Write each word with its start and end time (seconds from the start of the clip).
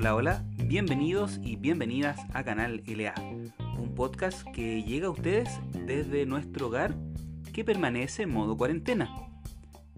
Hola, 0.00 0.14
hola, 0.14 0.44
bienvenidos 0.56 1.38
y 1.42 1.56
bienvenidas 1.56 2.18
a 2.32 2.42
Canal 2.42 2.82
LA, 2.86 3.12
un 3.78 3.94
podcast 3.94 4.48
que 4.50 4.82
llega 4.82 5.08
a 5.08 5.10
ustedes 5.10 5.60
desde 5.74 6.24
nuestro 6.24 6.68
hogar 6.68 6.94
que 7.52 7.66
permanece 7.66 8.22
en 8.22 8.32
modo 8.32 8.56
cuarentena. 8.56 9.14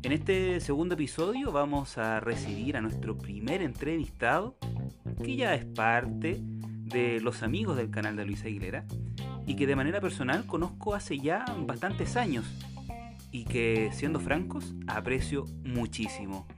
En 0.03 0.11
este 0.11 0.59
segundo 0.59 0.95
episodio 0.95 1.53
vamos 1.53 1.99
a 1.99 2.19
recibir 2.19 2.77
a 2.77 2.81
nuestro 2.81 3.17
primer 3.17 3.63
entrevistado, 3.63 4.57
que 5.23 5.37
ya 5.37 5.55
es 5.55 5.67
parte 5.67 6.41
de 6.43 7.21
los 7.21 7.45
amigos 7.45 7.77
del 7.77 7.93
canal 7.93 8.17
de 8.17 8.27
Luis 8.27 8.43
Aguilera 8.43 8.85
y 9.47 9.55
que 9.55 9.69
de 9.69 9.77
manera 9.77 10.01
personal 10.01 10.47
conozco 10.47 10.97
hace 10.97 11.21
ya 11.21 11.45
bastantes 11.61 12.17
años 12.17 12.45
y 13.31 13.45
que, 13.45 13.91
siendo 13.93 14.19
francos, 14.19 14.75
aprecio 14.89 15.45
muchísimo. 15.63 16.49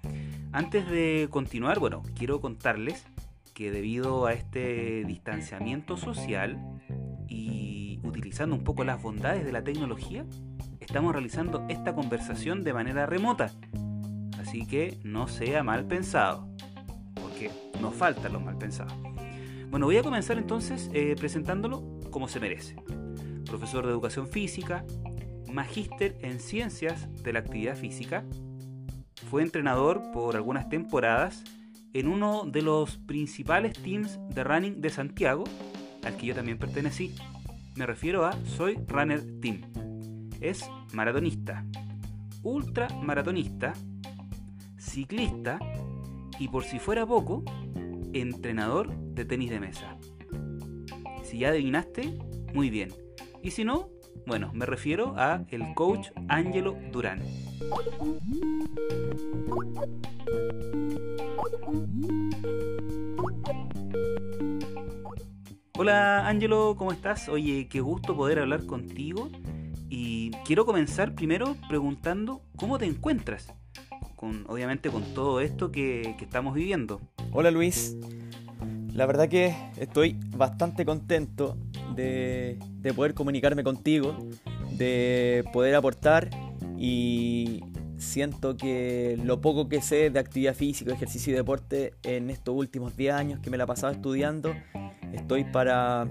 Antes 0.50 0.88
de 0.88 1.28
continuar, 1.30 1.78
bueno, 1.78 2.02
quiero 2.16 2.40
contarles 2.40 3.04
que 3.54 3.70
debido 3.70 4.26
a 4.26 4.32
este 4.32 5.04
distanciamiento 5.04 5.96
social 5.96 6.58
y 7.28 8.00
utilizando 8.02 8.56
un 8.56 8.64
poco 8.64 8.84
las 8.84 9.00
bondades 9.00 9.44
de 9.44 9.52
la 9.52 9.62
tecnología, 9.62 10.26
estamos 10.80 11.12
realizando 11.12 11.64
esta 11.68 11.94
conversación 11.94 12.64
de 12.64 12.74
manera 12.74 13.06
remota. 13.06 13.52
Así 14.40 14.66
que 14.66 14.98
no 15.04 15.28
sea 15.28 15.62
mal 15.62 15.86
pensado, 15.86 16.48
porque 17.14 17.50
nos 17.80 17.94
faltan 17.94 18.32
los 18.32 18.42
mal 18.42 18.58
pensados. 18.58 18.92
Bueno, 19.70 19.86
voy 19.86 19.96
a 19.96 20.02
comenzar 20.02 20.36
entonces 20.36 20.90
eh, 20.92 21.14
presentándolo 21.16 22.00
como 22.10 22.28
se 22.28 22.40
merece. 22.40 22.76
Profesor 23.46 23.86
de 23.86 23.92
educación 23.92 24.26
física, 24.26 24.84
magíster 25.52 26.18
en 26.22 26.40
ciencias 26.40 27.08
de 27.22 27.32
la 27.32 27.38
actividad 27.38 27.76
física, 27.76 28.24
fue 29.30 29.42
entrenador 29.42 30.02
por 30.12 30.34
algunas 30.36 30.68
temporadas 30.68 31.44
en 31.94 32.08
uno 32.08 32.44
de 32.44 32.60
los 32.60 32.98
principales 32.98 33.72
teams 33.72 34.18
de 34.28 34.44
running 34.44 34.80
de 34.80 34.90
Santiago, 34.90 35.44
al 36.02 36.16
que 36.16 36.26
yo 36.26 36.34
también 36.34 36.58
pertenecí. 36.58 37.14
Me 37.76 37.86
refiero 37.86 38.26
a 38.26 38.32
Soy 38.44 38.78
Runner 38.88 39.22
Team. 39.40 39.62
Es 40.40 40.68
maratonista, 40.92 41.64
ultra 42.42 42.88
maratonista, 43.00 43.72
ciclista 44.76 45.58
y 46.38 46.48
por 46.48 46.64
si 46.64 46.78
fuera 46.78 47.06
poco, 47.06 47.44
entrenador 48.12 48.94
de 48.96 49.24
tenis 49.24 49.50
de 49.50 49.60
mesa. 49.60 49.96
Si 51.22 51.38
ya 51.38 51.48
adivinaste, 51.50 52.18
muy 52.52 52.70
bien. 52.70 52.92
Y 53.42 53.52
si 53.52 53.64
no, 53.64 53.88
bueno, 54.26 54.50
me 54.54 54.66
refiero 54.66 55.14
a 55.16 55.44
el 55.50 55.74
coach 55.74 56.08
Angelo 56.28 56.76
Durán. 56.90 57.22
Hola 65.76 66.28
Angelo, 66.28 66.76
¿cómo 66.78 66.92
estás? 66.92 67.28
Oye, 67.28 67.68
qué 67.68 67.80
gusto 67.80 68.16
poder 68.16 68.38
hablar 68.38 68.64
contigo. 68.66 69.28
Y 69.90 70.30
quiero 70.44 70.64
comenzar 70.64 71.14
primero 71.14 71.56
preguntando 71.68 72.42
cómo 72.56 72.78
te 72.78 72.86
encuentras, 72.86 73.52
con, 74.16 74.44
obviamente 74.48 74.90
con 74.90 75.02
todo 75.14 75.40
esto 75.40 75.70
que, 75.70 76.16
que 76.18 76.24
estamos 76.24 76.54
viviendo. 76.54 77.00
Hola 77.32 77.50
Luis, 77.50 77.96
la 78.92 79.06
verdad 79.06 79.28
que 79.28 79.54
estoy 79.76 80.16
bastante 80.36 80.84
contento 80.84 81.56
de, 81.94 82.58
de, 82.80 82.94
poder 82.94 83.14
comunicarme 83.14 83.62
contigo, 83.62 84.16
de 84.76 85.44
poder 85.52 85.74
aportar 85.74 86.30
y 86.78 87.62
siento 87.96 88.56
que 88.56 89.18
lo 89.22 89.40
poco 89.40 89.68
que 89.68 89.80
sé 89.82 90.10
de 90.10 90.18
actividad 90.18 90.54
física, 90.54 90.92
ejercicio 90.92 91.32
y 91.32 91.36
deporte 91.36 91.94
en 92.02 92.30
estos 92.30 92.54
últimos 92.54 92.96
10 92.96 93.14
años 93.14 93.40
que 93.40 93.50
me 93.50 93.56
la 93.56 93.64
he 93.64 93.66
pasado 93.66 93.92
estudiando, 93.92 94.54
estoy 95.12 95.44
para, 95.44 96.06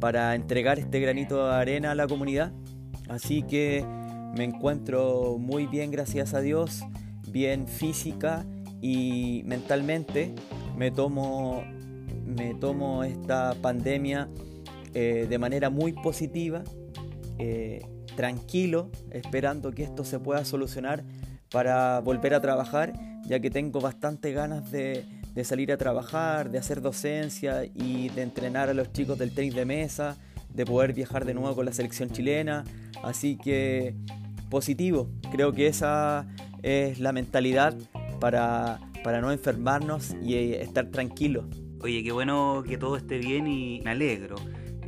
para 0.00 0.34
entregar 0.34 0.78
este 0.78 1.00
granito 1.00 1.46
de 1.46 1.54
arena 1.54 1.92
a 1.92 1.94
la 1.94 2.06
comunidad. 2.06 2.52
Así 3.08 3.42
que 3.42 3.84
me 4.36 4.44
encuentro 4.44 5.36
muy 5.38 5.66
bien, 5.66 5.90
gracias 5.90 6.34
a 6.34 6.40
Dios, 6.40 6.82
bien 7.28 7.68
física 7.68 8.44
y 8.80 9.42
mentalmente. 9.44 10.34
Me 10.76 10.90
tomo, 10.90 11.64
me 12.24 12.54
tomo 12.54 13.04
esta 13.04 13.54
pandemia 13.60 14.28
eh, 14.94 15.26
de 15.28 15.38
manera 15.38 15.70
muy 15.70 15.92
positiva, 15.92 16.62
eh, 17.38 17.84
tranquilo, 18.16 18.90
esperando 19.10 19.72
que 19.72 19.82
esto 19.82 20.04
se 20.04 20.18
pueda 20.18 20.44
solucionar 20.44 21.04
para 21.50 22.00
volver 22.00 22.34
a 22.34 22.40
trabajar, 22.40 22.92
ya 23.26 23.40
que 23.40 23.50
tengo 23.50 23.80
bastante 23.80 24.32
ganas 24.32 24.70
de, 24.70 25.04
de 25.34 25.44
salir 25.44 25.72
a 25.72 25.76
trabajar, 25.76 26.50
de 26.50 26.58
hacer 26.58 26.80
docencia 26.80 27.64
y 27.64 28.08
de 28.10 28.22
entrenar 28.22 28.68
a 28.68 28.74
los 28.74 28.92
chicos 28.92 29.18
del 29.18 29.34
tenis 29.34 29.54
de 29.54 29.64
mesa, 29.64 30.16
de 30.48 30.64
poder 30.64 30.92
viajar 30.92 31.24
de 31.24 31.34
nuevo 31.34 31.56
con 31.56 31.66
la 31.66 31.72
selección 31.72 32.10
chilena. 32.10 32.64
Así 33.02 33.36
que 33.36 33.96
positivo, 34.48 35.10
creo 35.32 35.52
que 35.52 35.66
esa 35.66 36.26
es 36.62 37.00
la 37.00 37.12
mentalidad 37.12 37.74
para, 38.20 38.78
para 39.02 39.20
no 39.20 39.32
enfermarnos 39.32 40.14
y 40.22 40.54
estar 40.54 40.86
tranquilos. 40.86 41.46
Oye, 41.80 42.02
qué 42.02 42.12
bueno 42.12 42.62
que 42.66 42.78
todo 42.78 42.96
esté 42.96 43.18
bien 43.18 43.46
y 43.46 43.80
me 43.84 43.90
alegro. 43.90 44.36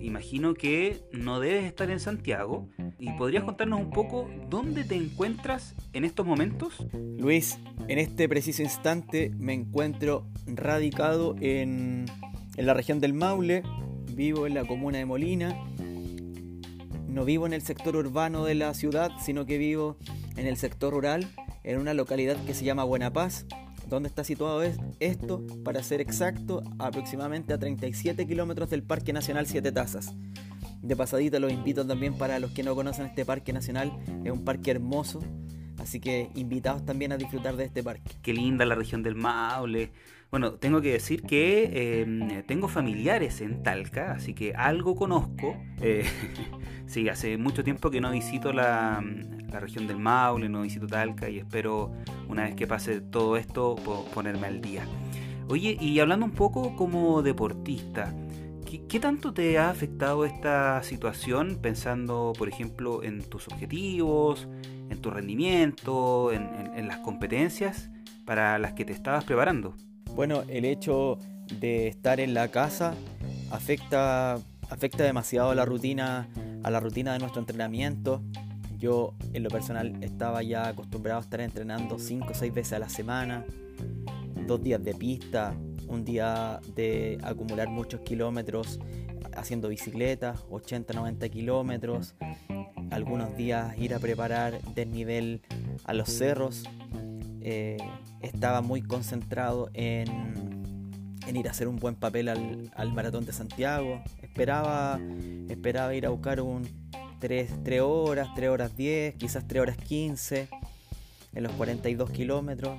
Imagino 0.06 0.54
que 0.54 1.00
no 1.10 1.40
debes 1.40 1.64
estar 1.64 1.90
en 1.90 1.98
Santiago 1.98 2.68
y 2.96 3.10
podrías 3.14 3.42
contarnos 3.42 3.80
un 3.80 3.90
poco 3.90 4.30
dónde 4.48 4.84
te 4.84 4.94
encuentras 4.94 5.74
en 5.94 6.04
estos 6.04 6.24
momentos. 6.24 6.86
Luis, 7.18 7.58
en 7.88 7.98
este 7.98 8.28
preciso 8.28 8.62
instante 8.62 9.32
me 9.36 9.52
encuentro 9.52 10.28
radicado 10.46 11.34
en, 11.40 12.06
en 12.56 12.66
la 12.66 12.72
región 12.72 13.00
del 13.00 13.14
Maule, 13.14 13.64
vivo 14.12 14.46
en 14.46 14.54
la 14.54 14.64
comuna 14.64 14.98
de 14.98 15.06
Molina. 15.06 15.56
No 17.08 17.24
vivo 17.24 17.44
en 17.46 17.52
el 17.52 17.62
sector 17.62 17.96
urbano 17.96 18.44
de 18.44 18.54
la 18.54 18.74
ciudad, 18.74 19.10
sino 19.20 19.44
que 19.44 19.58
vivo 19.58 19.96
en 20.36 20.46
el 20.46 20.56
sector 20.56 20.92
rural, 20.92 21.26
en 21.64 21.80
una 21.80 21.94
localidad 21.94 22.36
que 22.44 22.54
se 22.54 22.64
llama 22.64 22.84
Buena 22.84 23.12
Paz, 23.12 23.44
donde 23.88 24.08
está 24.08 24.24
situado 24.24 24.62
esto, 25.00 25.42
para 25.64 25.82
ser 25.82 26.00
exacto, 26.00 26.62
aproximadamente 26.78 27.52
a 27.52 27.58
37 27.58 28.26
kilómetros 28.26 28.70
del 28.70 28.82
Parque 28.82 29.12
Nacional 29.12 29.46
Siete 29.46 29.72
Tazas. 29.72 30.14
De 30.82 30.96
pasadita 30.96 31.38
los 31.38 31.52
invito 31.52 31.86
también 31.86 32.14
para 32.14 32.38
los 32.38 32.50
que 32.52 32.62
no 32.62 32.74
conocen 32.74 33.06
este 33.06 33.24
parque 33.24 33.52
nacional, 33.52 33.92
es 34.24 34.30
un 34.30 34.44
parque 34.44 34.70
hermoso, 34.70 35.20
así 35.78 36.00
que 36.00 36.30
invitados 36.34 36.84
también 36.84 37.12
a 37.12 37.16
disfrutar 37.16 37.56
de 37.56 37.64
este 37.64 37.82
parque. 37.82 38.12
Qué 38.22 38.32
linda 38.32 38.64
la 38.64 38.74
región 38.74 39.02
del 39.02 39.14
Maule. 39.14 39.92
Bueno, 40.30 40.54
tengo 40.54 40.80
que 40.80 40.92
decir 40.92 41.22
que 41.22 41.70
eh, 41.72 42.44
tengo 42.48 42.66
familiares 42.66 43.40
en 43.40 43.62
Talca, 43.62 44.12
así 44.12 44.34
que 44.34 44.54
algo 44.54 44.96
conozco. 44.96 45.56
Eh, 45.80 46.04
sí, 46.86 47.08
hace 47.08 47.38
mucho 47.38 47.62
tiempo 47.62 47.90
que 47.90 48.00
no 48.00 48.10
visito 48.10 48.52
la, 48.52 49.02
la, 49.50 49.60
región 49.60 49.86
del 49.86 49.98
Maule, 49.98 50.48
no 50.48 50.62
visito 50.62 50.86
Talca 50.88 51.30
y 51.30 51.38
espero 51.38 51.92
una 52.28 52.44
vez 52.44 52.56
que 52.56 52.66
pase 52.66 53.00
todo 53.00 53.36
esto 53.36 53.76
ponerme 54.12 54.48
al 54.48 54.60
día. 54.60 54.84
Oye, 55.48 55.78
y 55.80 56.00
hablando 56.00 56.26
un 56.26 56.32
poco 56.32 56.74
como 56.74 57.22
deportista, 57.22 58.12
¿qué, 58.68 58.84
qué 58.88 58.98
tanto 58.98 59.32
te 59.32 59.58
ha 59.58 59.70
afectado 59.70 60.24
esta 60.24 60.82
situación 60.82 61.60
pensando, 61.62 62.32
por 62.36 62.48
ejemplo, 62.48 63.04
en 63.04 63.22
tus 63.22 63.46
objetivos, 63.46 64.48
tu 65.06 65.12
rendimiento, 65.12 66.32
en, 66.32 66.88
las 66.88 66.98
competencias 66.98 67.90
para 68.24 68.58
las 68.58 68.72
que 68.72 68.84
te 68.84 68.92
estabas 68.92 69.22
preparando? 69.22 69.76
Bueno, 70.16 70.42
el 70.48 70.64
hecho 70.64 71.18
de 71.60 71.86
estar 71.86 72.18
en 72.18 72.34
la 72.34 72.48
casa 72.48 72.92
afecta, 73.52 74.40
afecta 74.68 75.04
demasiado 75.04 75.50
a 75.50 75.54
la 75.54 75.64
rutina, 75.64 76.28
a 76.64 76.70
la 76.72 76.80
rutina 76.80 77.12
de 77.12 77.20
nuestro 77.20 77.40
entrenamiento. 77.40 78.20
Yo 78.78 79.14
en 79.32 79.44
lo 79.44 79.48
personal 79.48 79.96
estaba 80.02 80.42
ya 80.42 80.66
acostumbrado 80.66 81.20
a 81.20 81.22
estar 81.22 81.40
entrenando 81.40 82.00
5 82.00 82.26
o 82.28 82.34
6 82.34 82.52
veces 82.52 82.72
a 82.72 82.80
la 82.80 82.88
semana, 82.88 83.44
dos 84.44 84.60
días 84.60 84.82
de 84.82 84.92
pista, 84.92 85.54
un 85.86 86.04
día 86.04 86.58
de 86.74 87.20
acumular 87.22 87.68
muchos 87.68 88.00
kilómetros 88.00 88.80
haciendo 89.36 89.68
bicicleta, 89.68 90.34
80, 90.50 90.94
90 90.94 91.28
kilómetros, 91.28 92.16
algunos 92.90 93.36
días 93.36 93.76
ir 93.78 93.94
a 93.94 93.98
preparar 93.98 94.60
desnivel 94.74 95.40
a 95.84 95.94
los 95.94 96.08
cerros, 96.08 96.64
eh, 97.40 97.76
estaba 98.20 98.60
muy 98.60 98.82
concentrado 98.82 99.70
en, 99.74 100.08
en, 101.26 101.36
ir 101.36 101.48
a 101.48 101.50
hacer 101.50 101.68
un 101.68 101.76
buen 101.76 101.94
papel 101.94 102.28
al, 102.28 102.70
al, 102.74 102.92
maratón 102.92 103.24
de 103.24 103.32
Santiago. 103.32 104.02
Esperaba, 104.22 104.98
esperaba 105.48 105.94
ir 105.94 106.06
a 106.06 106.10
buscar 106.10 106.40
un 106.40 106.68
3, 107.20 107.62
3 107.64 107.80
horas, 107.82 108.28
3 108.34 108.50
horas 108.50 108.76
10, 108.76 109.14
quizás 109.14 109.46
3 109.46 109.62
horas 109.62 109.76
15 109.76 110.48
en 111.34 111.42
los 111.42 111.52
42 111.52 112.10
kilómetros. 112.10 112.78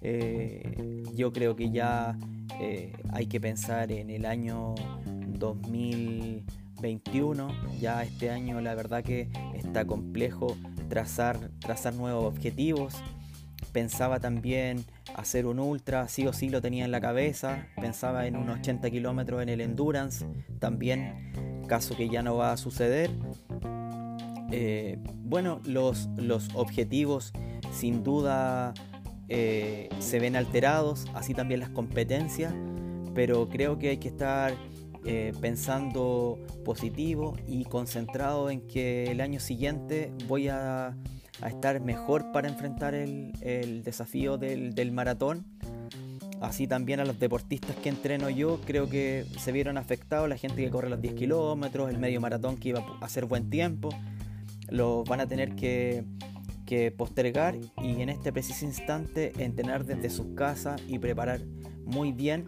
Eh, 0.00 1.02
yo 1.14 1.32
creo 1.32 1.56
que 1.56 1.70
ya 1.70 2.16
eh, 2.60 2.92
hay 3.12 3.26
que 3.26 3.40
pensar 3.40 3.90
en 3.90 4.10
el 4.10 4.26
año 4.26 4.74
2021. 6.80 7.78
Ya 7.80 8.02
este 8.02 8.30
año 8.30 8.60
la 8.60 8.74
verdad 8.74 9.02
que 9.04 9.28
está 9.54 9.86
complejo 9.86 10.56
trazar, 10.88 11.50
trazar 11.60 11.94
nuevos 11.94 12.24
objetivos 12.24 12.94
pensaba 13.72 14.20
también 14.20 14.84
hacer 15.14 15.46
un 15.46 15.58
ultra, 15.58 16.08
sí 16.08 16.26
o 16.26 16.32
sí 16.32 16.48
lo 16.48 16.60
tenía 16.60 16.84
en 16.84 16.90
la 16.90 17.00
cabeza, 17.00 17.66
pensaba 17.80 18.26
en 18.26 18.36
unos 18.36 18.58
80 18.58 18.90
kilómetros 18.90 19.42
en 19.42 19.48
el 19.48 19.60
endurance, 19.60 20.26
también 20.58 21.32
caso 21.66 21.96
que 21.96 22.08
ya 22.08 22.22
no 22.22 22.36
va 22.36 22.52
a 22.52 22.56
suceder. 22.56 23.10
Eh, 24.50 24.98
bueno, 25.22 25.60
los, 25.64 26.08
los 26.16 26.48
objetivos 26.54 27.32
sin 27.72 28.02
duda 28.02 28.72
eh, 29.28 29.90
se 29.98 30.18
ven 30.18 30.36
alterados, 30.36 31.06
así 31.14 31.34
también 31.34 31.60
las 31.60 31.70
competencias, 31.70 32.54
pero 33.14 33.48
creo 33.48 33.78
que 33.78 33.90
hay 33.90 33.98
que 33.98 34.08
estar 34.08 34.54
eh, 35.04 35.32
pensando 35.40 36.38
positivo 36.64 37.36
y 37.46 37.64
concentrado 37.64 38.50
en 38.50 38.66
que 38.66 39.04
el 39.04 39.20
año 39.20 39.40
siguiente 39.40 40.12
voy 40.26 40.48
a, 40.48 40.96
estar 41.46 41.80
mejor 41.80 42.32
para 42.32 42.48
enfrentar 42.48 42.94
el, 42.94 43.82
desafío 43.84 44.38
del, 44.38 44.92
maratón. 44.92 45.46
Así 46.40 46.66
también 46.66 47.00
a 47.00 47.04
los 47.04 47.18
deportistas 47.18 47.76
que 47.76 47.88
entreno 47.88 48.28
yo, 48.28 48.60
creo 48.64 48.88
que 48.88 49.24
se 49.38 49.52
vieron 49.52 49.78
afectados, 49.78 50.28
la 50.28 50.36
gente 50.36 50.62
que 50.62 50.70
corre 50.70 50.88
los 50.88 51.00
10 51.00 51.14
kilómetros, 51.14 51.90
el 51.90 51.98
medio 51.98 52.20
maratón 52.20 52.56
que 52.56 52.70
iba 52.70 52.80
a 52.80 53.04
hacer 53.04 53.24
buen 53.24 53.50
tiempo, 53.50 53.88
lo 54.68 55.04
van 55.04 55.20
a 55.20 55.26
tener 55.26 55.54
que, 55.54 56.04
que 56.66 56.90
postergar 56.90 57.56
y 57.82 58.02
en 58.02 58.08
este 58.08 58.32
preciso 58.32 58.66
instante 58.66 59.32
entrenar 59.38 59.84
desde 59.84 60.10
sus 60.10 60.34
casas 60.34 60.80
y 60.86 60.98
preparar 60.98 61.40
muy 61.84 62.12
bien 62.12 62.46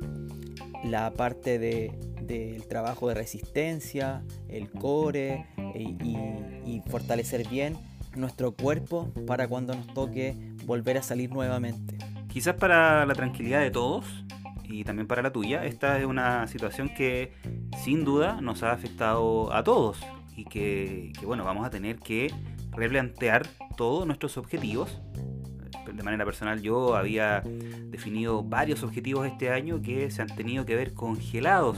la 0.84 1.12
parte 1.12 1.58
de, 1.58 1.92
del 2.30 2.68
trabajo 2.68 3.08
de 3.08 3.14
resistencia, 3.14 4.22
el 4.48 4.70
core 4.70 5.46
y, 5.74 6.80
fortalecer 6.88 7.46
bien 7.48 7.76
nuestro 8.16 8.52
cuerpo 8.52 9.12
para 9.26 9.46
cuando 9.48 9.74
nos 9.74 9.86
toque 9.88 10.36
volver 10.64 10.96
a 10.98 11.02
salir 11.02 11.30
nuevamente. 11.30 11.98
Quizás 12.28 12.54
para 12.54 13.04
la 13.06 13.14
tranquilidad 13.14 13.60
de 13.60 13.70
todos 13.70 14.04
y 14.64 14.84
también 14.84 15.06
para 15.06 15.22
la 15.22 15.32
tuya, 15.32 15.64
esta 15.64 15.98
es 15.98 16.06
una 16.06 16.46
situación 16.46 16.88
que 16.94 17.32
sin 17.82 18.04
duda 18.04 18.40
nos 18.40 18.62
ha 18.62 18.72
afectado 18.72 19.52
a 19.52 19.64
todos 19.64 19.98
y 20.36 20.44
que, 20.44 21.12
que 21.18 21.26
bueno, 21.26 21.44
vamos 21.44 21.66
a 21.66 21.70
tener 21.70 21.98
que 21.98 22.32
replantear 22.70 23.46
todos 23.76 24.06
nuestros 24.06 24.36
objetivos. 24.36 25.00
De 25.92 26.02
manera 26.04 26.24
personal 26.24 26.62
yo 26.62 26.94
había 26.94 27.42
definido 27.90 28.44
varios 28.44 28.84
objetivos 28.84 29.26
este 29.26 29.50
año 29.50 29.82
que 29.82 30.10
se 30.10 30.22
han 30.22 30.28
tenido 30.28 30.64
que 30.64 30.76
ver 30.76 30.94
congelados. 30.94 31.76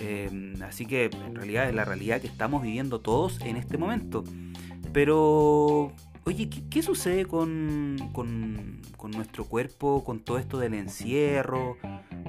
Em, 0.00 0.60
así 0.62 0.86
que 0.86 1.04
en 1.04 1.34
realidad 1.34 1.68
es 1.68 1.74
la 1.74 1.84
realidad 1.84 2.20
que 2.20 2.26
estamos 2.26 2.62
viviendo 2.62 3.00
todos 3.00 3.40
en 3.42 3.56
este 3.56 3.78
momento. 3.78 4.24
Pero, 4.92 5.92
oye, 6.24 6.48
¿qué, 6.70 6.82
sucede 6.82 7.26
con, 7.26 7.96
con, 8.12 8.80
nuestro 9.14 9.44
cuerpo, 9.44 10.02
con 10.04 10.20
todo 10.20 10.38
esto 10.38 10.58
del 10.58 10.74
encierro, 10.74 11.76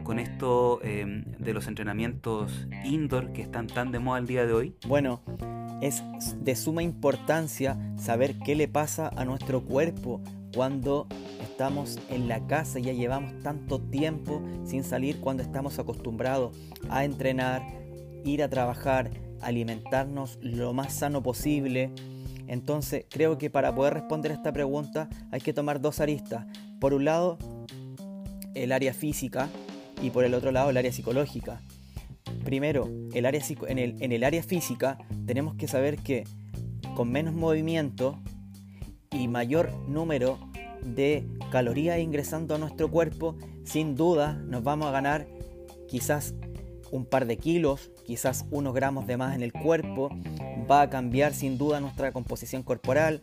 con 0.03 0.19
esto 0.19 0.79
em, 0.83 1.23
de 1.39 1.53
los 1.53 1.68
entrenamientos 1.68 2.68
indoor 2.83 3.31
que 3.33 3.41
están 3.41 3.68
tan 3.68 3.91
de 3.91 4.00
moda 4.00 4.19
el 4.19 4.27
día 4.27 4.45
de 4.45 4.53
hoy? 4.53 4.75
Bueno, 4.88 5.21
es 5.81 6.03
de 6.38 6.56
suma 6.56 6.83
importancia 6.83 7.77
saber 7.97 8.38
qué 8.39 8.56
le 8.56 8.67
pasa 8.67 9.09
a 9.15 9.25
nuestro 9.25 9.62
cuerpo 9.62 10.21
cuando 10.53 11.07
estamos 11.42 12.00
en 12.09 12.27
la 12.27 12.45
casa 12.48 12.80
y 12.80 12.83
ya 12.83 12.94
llevamos 12.94 13.39
tanto 13.42 13.80
tiempo 13.80 14.42
sin 14.65 14.83
salir 14.83 15.19
cuando 15.19 15.44
estamos 15.44 15.80
acostumbrados 15.80 16.57
a 16.89 17.06
entrenar, 17.06 17.62
ir 18.24 18.44
a 18.44 18.50
trabajar, 18.50 19.12
alimentarnos 19.42 20.38
lo 20.42 20.74
más 20.74 20.94
sano 20.94 21.21
posible. 21.24 21.92
Entonces 22.48 23.06
creo 23.09 23.38
que 23.38 23.50
para 23.50 23.74
poder 23.74 23.94
responder 23.94 24.31
a 24.31 24.36
esta 24.36 24.51
pregunta 24.51 25.09
hay 25.31 25.42
que 25.42 25.53
tomar 25.53 25.81
dos 25.81 26.00
aristas. 26.00 26.45
Por 26.80 26.94
un 26.94 27.06
lado, 27.06 27.38
el 28.53 28.71
área 28.71 28.94
física 28.94 29.50
y 30.01 30.09
por 30.09 30.25
el 30.25 30.33
otro 30.33 30.51
lado, 30.51 30.69
el 30.69 30.77
área 30.77 30.92
psicológica. 30.92 31.62
Primero, 32.44 32.89
en 33.13 34.12
el 34.12 34.24
área 34.24 34.44
física 34.44 34.98
tenemos 35.25 35.56
que 35.56 35.68
saber 35.68 35.98
que 35.98 36.24
con 36.95 37.12
menos 37.12 37.33
movimiento 37.33 38.19
y 39.11 39.27
mayor 39.27 39.71
número 39.87 40.39
de 40.83 41.27
calorías 41.51 41.99
ingresando 41.99 42.55
a 42.55 42.57
nuestro 42.57 42.89
cuerpo, 42.89 43.35
sin 43.63 43.95
duda 43.95 44.33
nos 44.45 44.63
vamos 44.63 44.87
a 44.87 44.91
ganar 44.91 45.27
quizás 45.87 46.33
un 46.91 47.05
par 47.05 47.25
de 47.25 47.37
kilos, 47.37 47.91
quizás 48.05 48.45
unos 48.51 48.73
gramos 48.73 49.07
de 49.07 49.17
más 49.17 49.35
en 49.35 49.43
el 49.43 49.53
cuerpo, 49.53 50.09
va 50.69 50.81
a 50.81 50.89
cambiar 50.89 51.33
sin 51.33 51.57
duda 51.57 51.79
nuestra 51.79 52.11
composición 52.11 52.63
corporal, 52.63 53.21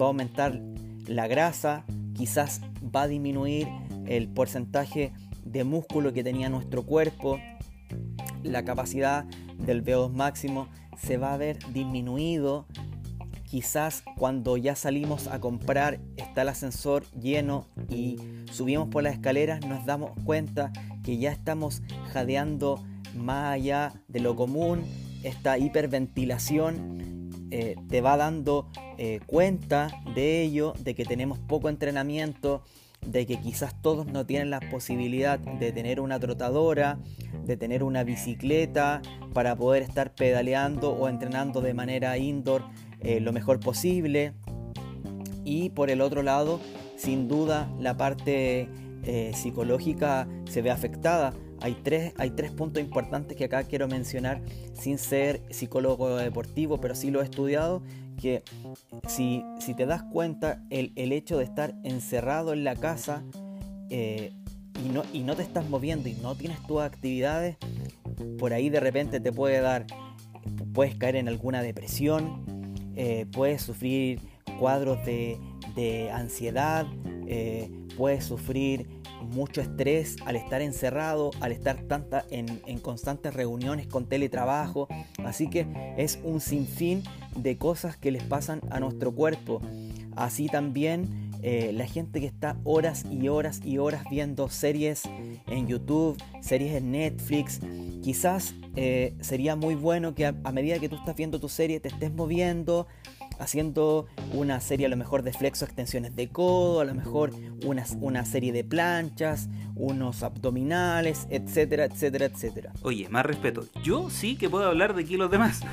va 0.00 0.06
a 0.06 0.08
aumentar 0.08 0.60
la 1.06 1.26
grasa, 1.26 1.84
quizás 2.14 2.60
va 2.94 3.02
a 3.02 3.08
disminuir 3.08 3.68
el 4.06 4.28
porcentaje 4.28 5.12
de 5.44 5.64
músculo 5.64 6.12
que 6.12 6.22
tenía 6.22 6.48
nuestro 6.48 6.84
cuerpo, 6.84 7.38
la 8.42 8.64
capacidad 8.64 9.24
del 9.58 9.84
VO2 9.84 10.12
máximo 10.12 10.68
se 10.98 11.16
va 11.16 11.34
a 11.34 11.36
ver 11.36 11.58
disminuido. 11.72 12.66
Quizás 13.52 14.02
cuando 14.16 14.56
ya 14.56 14.74
salimos 14.74 15.26
a 15.26 15.38
comprar 15.38 16.00
está 16.16 16.40
el 16.40 16.48
ascensor 16.48 17.04
lleno 17.10 17.66
y 17.90 18.16
subimos 18.50 18.88
por 18.88 19.02
las 19.02 19.12
escaleras 19.12 19.60
nos 19.66 19.84
damos 19.84 20.12
cuenta 20.24 20.72
que 21.04 21.18
ya 21.18 21.32
estamos 21.32 21.82
jadeando 22.14 22.82
más 23.14 23.52
allá 23.52 23.92
de 24.08 24.20
lo 24.20 24.36
común. 24.36 24.86
Esta 25.22 25.58
hiperventilación 25.58 27.28
eh, 27.50 27.76
te 27.90 28.00
va 28.00 28.16
dando 28.16 28.70
eh, 28.96 29.20
cuenta 29.26 30.00
de 30.14 30.40
ello, 30.40 30.72
de 30.78 30.94
que 30.94 31.04
tenemos 31.04 31.38
poco 31.38 31.68
entrenamiento, 31.68 32.62
de 33.06 33.26
que 33.26 33.38
quizás 33.38 33.74
todos 33.82 34.06
no 34.06 34.24
tienen 34.24 34.48
la 34.48 34.60
posibilidad 34.60 35.38
de 35.38 35.72
tener 35.72 36.00
una 36.00 36.18
trotadora, 36.18 36.98
de 37.44 37.58
tener 37.58 37.82
una 37.82 38.02
bicicleta 38.02 39.02
para 39.34 39.56
poder 39.56 39.82
estar 39.82 40.14
pedaleando 40.14 40.92
o 40.92 41.06
entrenando 41.06 41.60
de 41.60 41.74
manera 41.74 42.16
indoor 42.16 42.64
eh, 43.02 43.20
lo 43.20 43.32
mejor 43.32 43.60
posible. 43.60 44.32
Y 45.44 45.70
por 45.70 45.90
el 45.90 46.00
otro 46.00 46.22
lado, 46.22 46.60
sin 46.96 47.28
duda, 47.28 47.72
la 47.80 47.96
parte 47.96 48.68
eh, 49.04 49.32
psicológica 49.34 50.28
se 50.48 50.62
ve 50.62 50.70
afectada. 50.70 51.34
Hay 51.60 51.76
tres, 51.82 52.12
hay 52.16 52.30
tres 52.30 52.50
puntos 52.52 52.82
importantes 52.82 53.36
que 53.36 53.44
acá 53.44 53.64
quiero 53.64 53.88
mencionar 53.88 54.42
sin 54.74 54.98
ser 54.98 55.42
psicólogo 55.50 56.16
deportivo, 56.16 56.80
pero 56.80 56.94
sí 56.94 57.10
lo 57.10 57.20
he 57.20 57.24
estudiado, 57.24 57.82
que 58.20 58.42
si, 59.08 59.44
si 59.60 59.74
te 59.74 59.86
das 59.86 60.02
cuenta, 60.04 60.62
el, 60.70 60.92
el, 60.96 61.12
hecho 61.12 61.38
de 61.38 61.44
estar 61.44 61.74
encerrado 61.84 62.52
en 62.52 62.64
la 62.64 62.76
casa 62.76 63.24
eh, 63.90 64.32
y, 64.84 64.88
no, 64.88 65.02
y 65.12 65.20
no 65.20 65.36
te 65.36 65.42
estás 65.42 65.68
moviendo 65.68 66.08
y 66.08 66.14
no 66.14 66.34
tienes 66.34 66.60
tus 66.66 66.80
actividades, 66.80 67.56
por 68.38 68.52
ahí 68.52 68.70
de 68.70 68.80
repente 68.80 69.20
te 69.20 69.32
puede 69.32 69.60
dar, 69.60 69.86
puedes 70.72 70.94
caer 70.96 71.16
en 71.16 71.28
alguna 71.28 71.62
depresión, 71.62 72.44
eh, 72.96 73.26
puedes 73.32 73.62
sufrir 73.62 74.20
cuadros 74.58 75.04
de, 75.04 75.38
de 75.74 76.10
ansiedad, 76.10 76.86
eh, 77.26 77.70
puedes 77.96 78.24
sufrir 78.24 78.86
mucho 79.22 79.60
estrés 79.60 80.16
al 80.26 80.36
estar 80.36 80.60
encerrado, 80.62 81.30
al 81.40 81.52
estar 81.52 81.76
tanta 81.82 82.24
en, 82.30 82.60
en, 82.66 82.78
constantes 82.80 83.32
reuniones 83.32 83.86
con 83.86 84.06
teletrabajo. 84.06 84.88
Así 85.24 85.48
que 85.48 85.66
es 85.96 86.18
un 86.24 86.40
sinfín 86.40 87.02
de 87.36 87.56
cosas 87.56 87.96
que 87.96 88.10
les 88.10 88.24
pasan 88.24 88.60
a 88.70 88.80
nuestro 88.80 89.12
cuerpo. 89.12 89.60
Así 90.16 90.48
también 90.48 91.21
eh, 91.42 91.72
la 91.74 91.86
gente 91.86 92.20
que 92.20 92.26
está 92.26 92.56
horas 92.64 93.04
y 93.10 93.28
horas 93.28 93.60
y 93.64 93.78
horas 93.78 94.04
viendo 94.10 94.48
series 94.48 95.02
en 95.48 95.66
YouTube, 95.66 96.16
series 96.40 96.74
en 96.76 96.92
Netflix, 96.92 97.60
quizás 98.02 98.54
eh, 98.76 99.14
sería 99.20 99.56
muy 99.56 99.74
bueno 99.74 100.14
que 100.14 100.26
a, 100.26 100.32
medida 100.52 100.78
que 100.78 100.88
tú 100.88 100.96
estás 100.96 101.16
viendo 101.16 101.40
tu 101.40 101.48
serie 101.48 101.80
te 101.80 101.88
estés 101.88 102.12
moviendo, 102.12 102.86
haciendo 103.38 104.06
una 104.32 104.60
serie 104.60 104.86
a 104.86 104.88
lo 104.88 104.96
mejor 104.96 105.22
de 105.22 105.32
flexo 105.32 105.64
extensiones 105.64 106.14
de 106.14 106.28
codo, 106.28 106.80
a 106.80 106.84
lo 106.84 106.94
mejor 106.94 107.32
una, 107.66 107.84
una 108.00 108.24
serie 108.24 108.52
de 108.52 108.62
planchas, 108.62 109.48
unos 109.74 110.22
abdominales, 110.22 111.26
etcétera, 111.28 111.86
etcétera, 111.86 112.26
etcétera. 112.26 112.72
Oye, 112.82 113.08
más 113.08 113.26
respeto. 113.26 113.66
Yo 113.82 114.10
sí 114.10 114.36
que 114.36 114.48
puedo 114.48 114.66
hablar 114.66 114.94
de 114.94 115.04
kilos 115.04 115.30
de 115.30 115.38
más. 115.38 115.62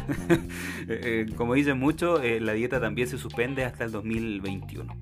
Eh, 0.88 1.26
eh, 1.28 1.34
como 1.36 1.54
dicen 1.54 1.78
muchos, 1.78 2.22
la 2.24 2.54
dieta 2.54 2.80
también 2.80 3.08
se 3.08 3.18
suspende 3.18 3.64
hasta 3.64 3.84
el 3.84 3.92
2021. 3.92 4.96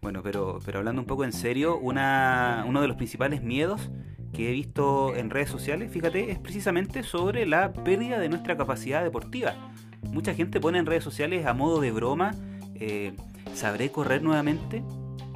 Bueno, 0.00 0.22
pero, 0.22 0.60
pero 0.64 0.78
hablando 0.78 1.02
un 1.02 1.06
poco 1.06 1.24
en 1.24 1.32
serio, 1.32 1.78
una, 1.78 2.64
uno 2.66 2.80
de 2.80 2.88
los 2.88 2.96
principales 2.96 3.42
miedos 3.42 3.90
que 4.32 4.50
he 4.50 4.52
visto 4.52 5.16
en 5.16 5.30
redes 5.30 5.48
sociales, 5.48 5.90
fíjate, 5.90 6.30
es 6.30 6.38
precisamente 6.38 7.02
sobre 7.02 7.46
la 7.46 7.72
pérdida 7.72 8.18
de 8.18 8.28
nuestra 8.28 8.56
capacidad 8.56 9.02
deportiva. 9.02 9.54
Mucha 10.02 10.34
gente 10.34 10.60
pone 10.60 10.78
en 10.78 10.86
redes 10.86 11.02
sociales 11.02 11.46
a 11.46 11.54
modo 11.54 11.80
de 11.80 11.90
broma, 11.90 12.34
eh, 12.74 13.12
¿sabré 13.54 13.90
correr 13.90 14.22
nuevamente? 14.22 14.84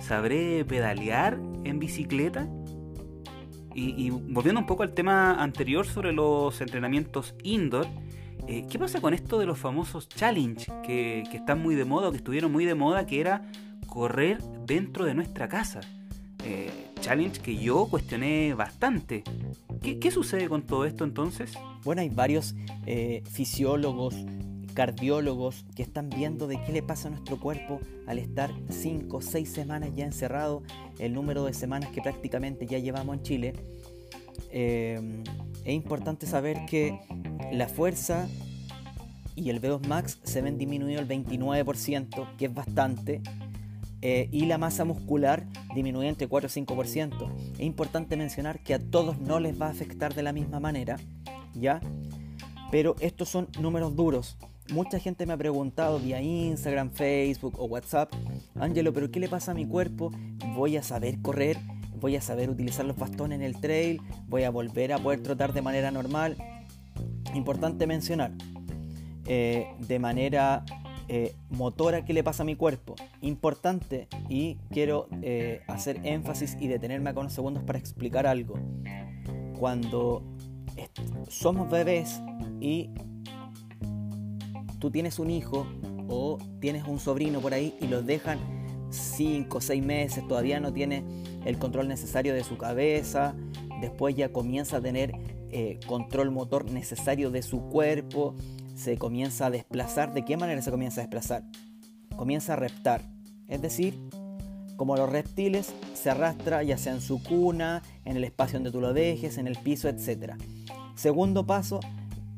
¿Sabré 0.00 0.64
pedalear 0.64 1.38
en 1.64 1.78
bicicleta? 1.78 2.48
Y, 3.74 4.10
volviendo 4.10 4.60
un 4.60 4.66
poco 4.66 4.82
al 4.82 4.92
tema 4.92 5.42
anterior 5.42 5.86
sobre 5.86 6.12
los 6.12 6.60
entrenamientos 6.60 7.34
indoor, 7.42 7.86
eh, 8.46 8.66
¿qué 8.70 8.78
pasa 8.78 9.00
con 9.00 9.14
esto 9.14 9.38
de 9.38 9.46
los 9.46 9.58
famosos 9.58 10.08
challenge 10.08 10.70
que, 10.84 11.24
que 11.30 11.38
están 11.38 11.62
muy 11.62 11.74
de 11.74 11.86
moda 11.86 12.10
que 12.10 12.18
estuvieron 12.18 12.52
muy 12.52 12.66
de 12.66 12.74
moda, 12.74 13.06
que 13.06 13.20
era 13.20 13.50
correr 13.92 14.38
dentro 14.66 15.04
de 15.04 15.14
nuestra 15.14 15.48
casa? 15.48 15.80
eh, 16.44 16.70
challenge 17.00 17.40
que 17.40 17.56
yo 17.56 17.86
cuestioné 17.86 18.54
bastante. 18.54 19.22
¿Qué, 19.80 20.10
sucede 20.10 20.48
con 20.48 20.62
todo 20.62 20.84
esto 20.84 21.04
entonces? 21.04 21.52
Bueno, 21.84 22.02
hay 22.02 22.08
varios 22.08 22.54
eh, 22.86 23.22
fisiólogos, 23.30 24.14
cardiólogos 24.74 25.64
que 25.74 25.82
están 25.82 26.08
viendo 26.08 26.46
de 26.46 26.62
qué 26.62 26.72
le 26.72 26.82
pasa 26.82 27.08
a 27.08 27.10
nuestro 27.10 27.38
cuerpo 27.38 27.80
al 28.06 28.18
estar 28.18 28.52
5 28.70 29.16
o 29.16 29.20
6 29.20 29.48
semanas 29.48 29.90
ya 29.94 30.04
encerrado, 30.04 30.62
el 30.98 31.14
número 31.14 31.44
de 31.44 31.52
semanas 31.52 31.90
que 31.90 32.00
prácticamente 32.00 32.66
ya 32.66 32.78
llevamos 32.78 33.16
en 33.16 33.22
Chile. 33.22 33.52
Eh, 34.50 35.22
es 35.64 35.74
importante 35.74 36.26
saber 36.26 36.64
que 36.66 36.98
la 37.52 37.68
fuerza 37.68 38.28
y 39.34 39.50
el 39.50 39.60
V2 39.60 39.86
Max 39.86 40.18
se 40.22 40.42
ven 40.42 40.58
disminuido 40.58 41.00
el 41.00 41.08
29%, 41.08 42.36
que 42.36 42.46
es 42.46 42.54
bastante, 42.54 43.22
eh, 44.04 44.28
y 44.32 44.46
la 44.46 44.58
masa 44.58 44.84
muscular 44.84 45.46
disminuye 45.74 46.08
entre 46.08 46.26
4 46.26 46.50
y 46.52 46.60
5%. 46.64 47.32
Es 47.54 47.60
importante 47.60 48.16
mencionar 48.16 48.58
que 48.58 48.74
a 48.74 48.80
todos 48.80 49.18
no 49.20 49.38
les 49.38 49.60
va 49.60 49.68
a 49.68 49.70
afectar 49.70 50.12
de 50.12 50.24
la 50.24 50.32
misma 50.32 50.58
manera, 50.58 50.96
¿ya? 51.54 51.80
Pero 52.72 52.96
estos 52.98 53.28
son 53.28 53.48
números 53.60 53.94
duros. 53.94 54.36
Mucha 54.72 54.98
gente 54.98 55.24
me 55.24 55.34
ha 55.34 55.36
preguntado 55.36 56.00
vía 56.00 56.20
Instagram, 56.20 56.90
Facebook 56.90 57.54
o 57.58 57.66
WhatsApp, 57.66 58.12
Ángelo, 58.58 58.92
pero 58.92 59.10
¿qué 59.10 59.20
le 59.20 59.28
pasa 59.28 59.52
a 59.52 59.54
mi 59.54 59.66
cuerpo? 59.66 60.10
¿Voy 60.56 60.76
a 60.76 60.82
saber 60.82 61.20
correr? 61.22 61.58
¿Voy 62.00 62.16
a 62.16 62.20
saber 62.20 62.50
utilizar 62.50 62.84
los 62.84 62.96
bastones 62.96 63.36
en 63.36 63.44
el 63.44 63.60
trail? 63.60 64.00
¿Voy 64.26 64.42
a 64.42 64.50
volver 64.50 64.92
a 64.92 64.98
poder 64.98 65.22
trotar 65.22 65.52
de 65.52 65.62
manera 65.62 65.92
normal? 65.92 66.36
Importante 67.34 67.86
mencionar, 67.86 68.32
eh, 69.26 69.68
de 69.78 69.98
manera 70.00 70.64
eh, 71.14 71.36
motora 71.50 72.06
qué 72.06 72.14
le 72.14 72.24
pasa 72.24 72.42
a 72.42 72.46
mi 72.46 72.56
cuerpo. 72.56 72.94
Importante 73.20 74.08
y 74.30 74.54
quiero 74.70 75.08
eh, 75.20 75.60
hacer 75.68 76.00
énfasis 76.04 76.56
y 76.58 76.68
detenerme 76.68 77.10
acá 77.10 77.20
unos 77.20 77.34
segundos 77.34 77.62
para 77.64 77.78
explicar 77.78 78.26
algo. 78.26 78.54
Cuando 79.58 80.22
somos 81.28 81.70
bebés 81.70 82.18
y 82.60 82.88
tú 84.78 84.90
tienes 84.90 85.18
un 85.18 85.28
hijo 85.28 85.66
o 86.08 86.38
tienes 86.62 86.84
un 86.88 86.98
sobrino 86.98 87.40
por 87.40 87.52
ahí 87.52 87.76
y 87.78 87.88
los 87.88 88.06
dejan 88.06 88.38
5 88.88 89.58
o 89.58 89.60
6 89.60 89.84
meses, 89.84 90.26
todavía 90.26 90.60
no 90.60 90.72
tiene 90.72 91.04
el 91.44 91.58
control 91.58 91.88
necesario 91.88 92.32
de 92.32 92.42
su 92.42 92.56
cabeza, 92.56 93.34
después 93.82 94.16
ya 94.16 94.32
comienza 94.32 94.78
a 94.78 94.80
tener 94.80 95.12
control 95.86 96.30
motor 96.30 96.70
necesario 96.70 97.30
de 97.30 97.42
su 97.42 97.60
cuerpo, 97.68 98.34
se 98.82 98.98
comienza 98.98 99.46
a 99.46 99.50
desplazar. 99.50 100.12
¿De 100.12 100.24
qué 100.24 100.36
manera 100.36 100.60
se 100.60 100.70
comienza 100.70 101.00
a 101.00 101.04
desplazar? 101.04 101.44
Comienza 102.16 102.54
a 102.54 102.56
reptar. 102.56 103.02
Es 103.48 103.62
decir, 103.62 103.98
como 104.76 104.96
los 104.96 105.08
reptiles, 105.08 105.72
se 105.94 106.10
arrastra 106.10 106.62
ya 106.64 106.76
sea 106.76 106.92
en 106.92 107.00
su 107.00 107.22
cuna, 107.22 107.82
en 108.04 108.16
el 108.16 108.24
espacio 108.24 108.58
donde 108.58 108.72
tú 108.72 108.80
lo 108.80 108.92
dejes, 108.92 109.38
en 109.38 109.46
el 109.46 109.56
piso, 109.56 109.88
etc. 109.88 110.34
Segundo 110.96 111.46
paso, 111.46 111.80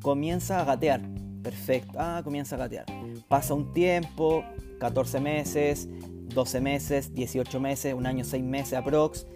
comienza 0.02 0.60
a 0.60 0.64
gatear. 0.64 1.00
Perfecto. 1.42 1.98
Ah, 1.98 2.20
comienza 2.22 2.56
a 2.56 2.58
gatear. 2.58 2.84
Pasa 3.28 3.54
un 3.54 3.72
tiempo, 3.72 4.44
14 4.80 5.20
meses, 5.20 5.88
12 6.34 6.60
meses, 6.60 7.14
18 7.14 7.60
meses, 7.60 7.94
un 7.94 8.06
año, 8.06 8.24
6 8.24 8.44
meses 8.44 8.74
aprox. 8.74 9.26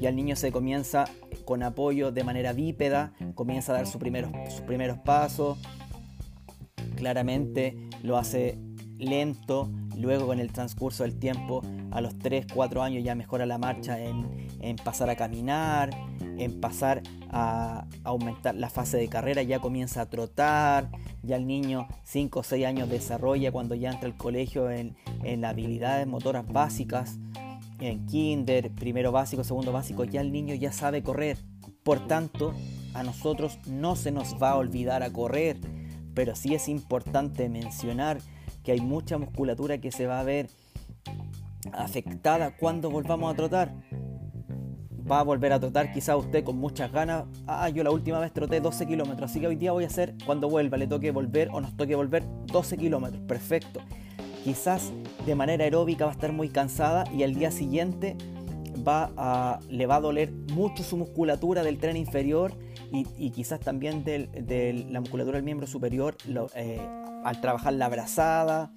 Y 0.00 0.06
al 0.06 0.14
niño 0.14 0.36
se 0.36 0.52
comienza 0.52 1.04
con 1.44 1.62
apoyo 1.62 2.12
de 2.12 2.24
manera 2.24 2.52
bípeda, 2.52 3.12
comienza 3.34 3.72
a 3.72 3.76
dar 3.76 3.86
sus 3.86 4.00
primeros, 4.00 4.30
sus 4.50 4.62
primeros 4.62 4.98
pasos, 4.98 5.58
claramente 7.02 7.76
lo 8.04 8.16
hace 8.16 8.56
lento, 8.96 9.68
luego 9.98 10.28
con 10.28 10.38
el 10.38 10.52
transcurso 10.52 11.02
del 11.02 11.18
tiempo, 11.18 11.60
a 11.90 12.00
los 12.00 12.16
3, 12.16 12.46
4 12.54 12.80
años 12.80 13.02
ya 13.02 13.16
mejora 13.16 13.44
la 13.44 13.58
marcha 13.58 13.98
en, 13.98 14.76
pasar 14.84 15.10
a 15.10 15.16
caminar, 15.16 15.90
en 16.38 16.60
pasar 16.60 17.02
a, 17.28 17.88
aumentar 18.04 18.54
la 18.54 18.70
fase 18.70 18.98
de 18.98 19.08
carrera, 19.08 19.42
ya 19.42 19.58
comienza 19.58 20.02
a 20.02 20.06
trotar, 20.06 20.92
ya 21.24 21.34
el 21.34 21.48
niño 21.48 21.88
5 22.04 22.38
o 22.38 22.42
6 22.44 22.66
años 22.66 22.88
desarrolla 22.88 23.50
cuando 23.50 23.74
ya 23.74 23.90
entra 23.90 24.06
al 24.06 24.16
colegio 24.16 24.70
en, 24.70 24.94
en 25.24 25.44
habilidades 25.44 26.06
motoras 26.06 26.46
básicas, 26.46 27.18
en 27.80 28.06
kinder, 28.06 28.70
primero 28.70 29.10
básico, 29.10 29.42
segundo 29.42 29.72
básico, 29.72 30.04
ya 30.04 30.20
el 30.20 30.30
niño 30.30 30.54
ya 30.54 30.70
sabe 30.70 31.02
correr. 31.02 31.36
Por 31.82 32.06
tanto, 32.06 32.54
a 32.94 33.02
nosotros 33.02 33.58
no 33.66 33.96
se 33.96 34.12
nos 34.12 34.40
va 34.40 34.50
a 34.50 34.56
olvidar 34.56 35.02
a 35.02 35.12
correr 35.12 35.81
pero 36.14 36.34
sí 36.34 36.54
es 36.54 36.68
importante 36.68 37.48
mencionar 37.48 38.18
que 38.62 38.72
hay 38.72 38.80
mucha 38.80 39.18
musculatura 39.18 39.78
que 39.78 39.90
se 39.90 40.06
va 40.06 40.20
a 40.20 40.22
ver 40.22 40.48
afectada 41.72 42.56
cuando 42.56 42.90
volvamos 42.90 43.32
a 43.32 43.36
trotar. 43.36 43.74
Va 45.10 45.20
a 45.20 45.22
volver 45.24 45.52
a 45.52 45.58
trotar 45.58 45.92
quizá 45.92 46.16
usted 46.16 46.44
con 46.44 46.56
muchas 46.56 46.92
ganas. 46.92 47.24
Ah, 47.46 47.68
yo 47.68 47.82
la 47.82 47.90
última 47.90 48.20
vez 48.20 48.32
troté 48.32 48.60
12 48.60 48.86
kilómetros, 48.86 49.30
así 49.30 49.40
que 49.40 49.48
hoy 49.48 49.56
día 49.56 49.72
voy 49.72 49.84
a 49.84 49.88
hacer 49.88 50.14
cuando 50.24 50.48
vuelva, 50.48 50.76
le 50.76 50.86
toque 50.86 51.10
volver 51.10 51.48
o 51.52 51.60
nos 51.60 51.76
toque 51.76 51.96
volver 51.96 52.24
12 52.46 52.76
kilómetros. 52.76 53.22
Perfecto. 53.24 53.80
Quizás 54.44 54.92
de 55.26 55.34
manera 55.34 55.64
aeróbica 55.64 56.04
va 56.04 56.12
a 56.12 56.14
estar 56.14 56.32
muy 56.32 56.48
cansada 56.48 57.04
y 57.12 57.22
al 57.24 57.34
día 57.34 57.50
siguiente 57.50 58.16
va 58.86 59.10
a, 59.16 59.60
le 59.68 59.86
va 59.86 59.96
a 59.96 60.00
doler 60.00 60.32
mucho 60.52 60.82
su 60.82 60.96
musculatura 60.96 61.62
del 61.62 61.78
tren 61.78 61.96
inferior 61.96 62.54
y, 62.92 63.30
quizás 63.30 63.60
también 63.60 64.04
de 64.04 64.86
la 64.90 65.00
musculatura 65.00 65.36
del 65.36 65.44
miembro 65.44 65.66
superior 65.66 66.16
eh, 66.54 66.80
al 67.24 67.40
trabajar 67.40 67.72
la 67.72 67.86
abrazada, 67.86 68.70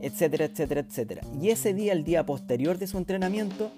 etcétera, 0.00 0.44
etcétera, 0.44 0.80
etcétera. 0.82 1.22
Y 1.40 1.50
ese 1.50 1.74
día, 1.74 1.92
el 1.92 2.04
día 2.04 2.24
posterior 2.24 2.78
de 2.78 2.86
su 2.86 2.98
entrenamiento, 2.98 3.72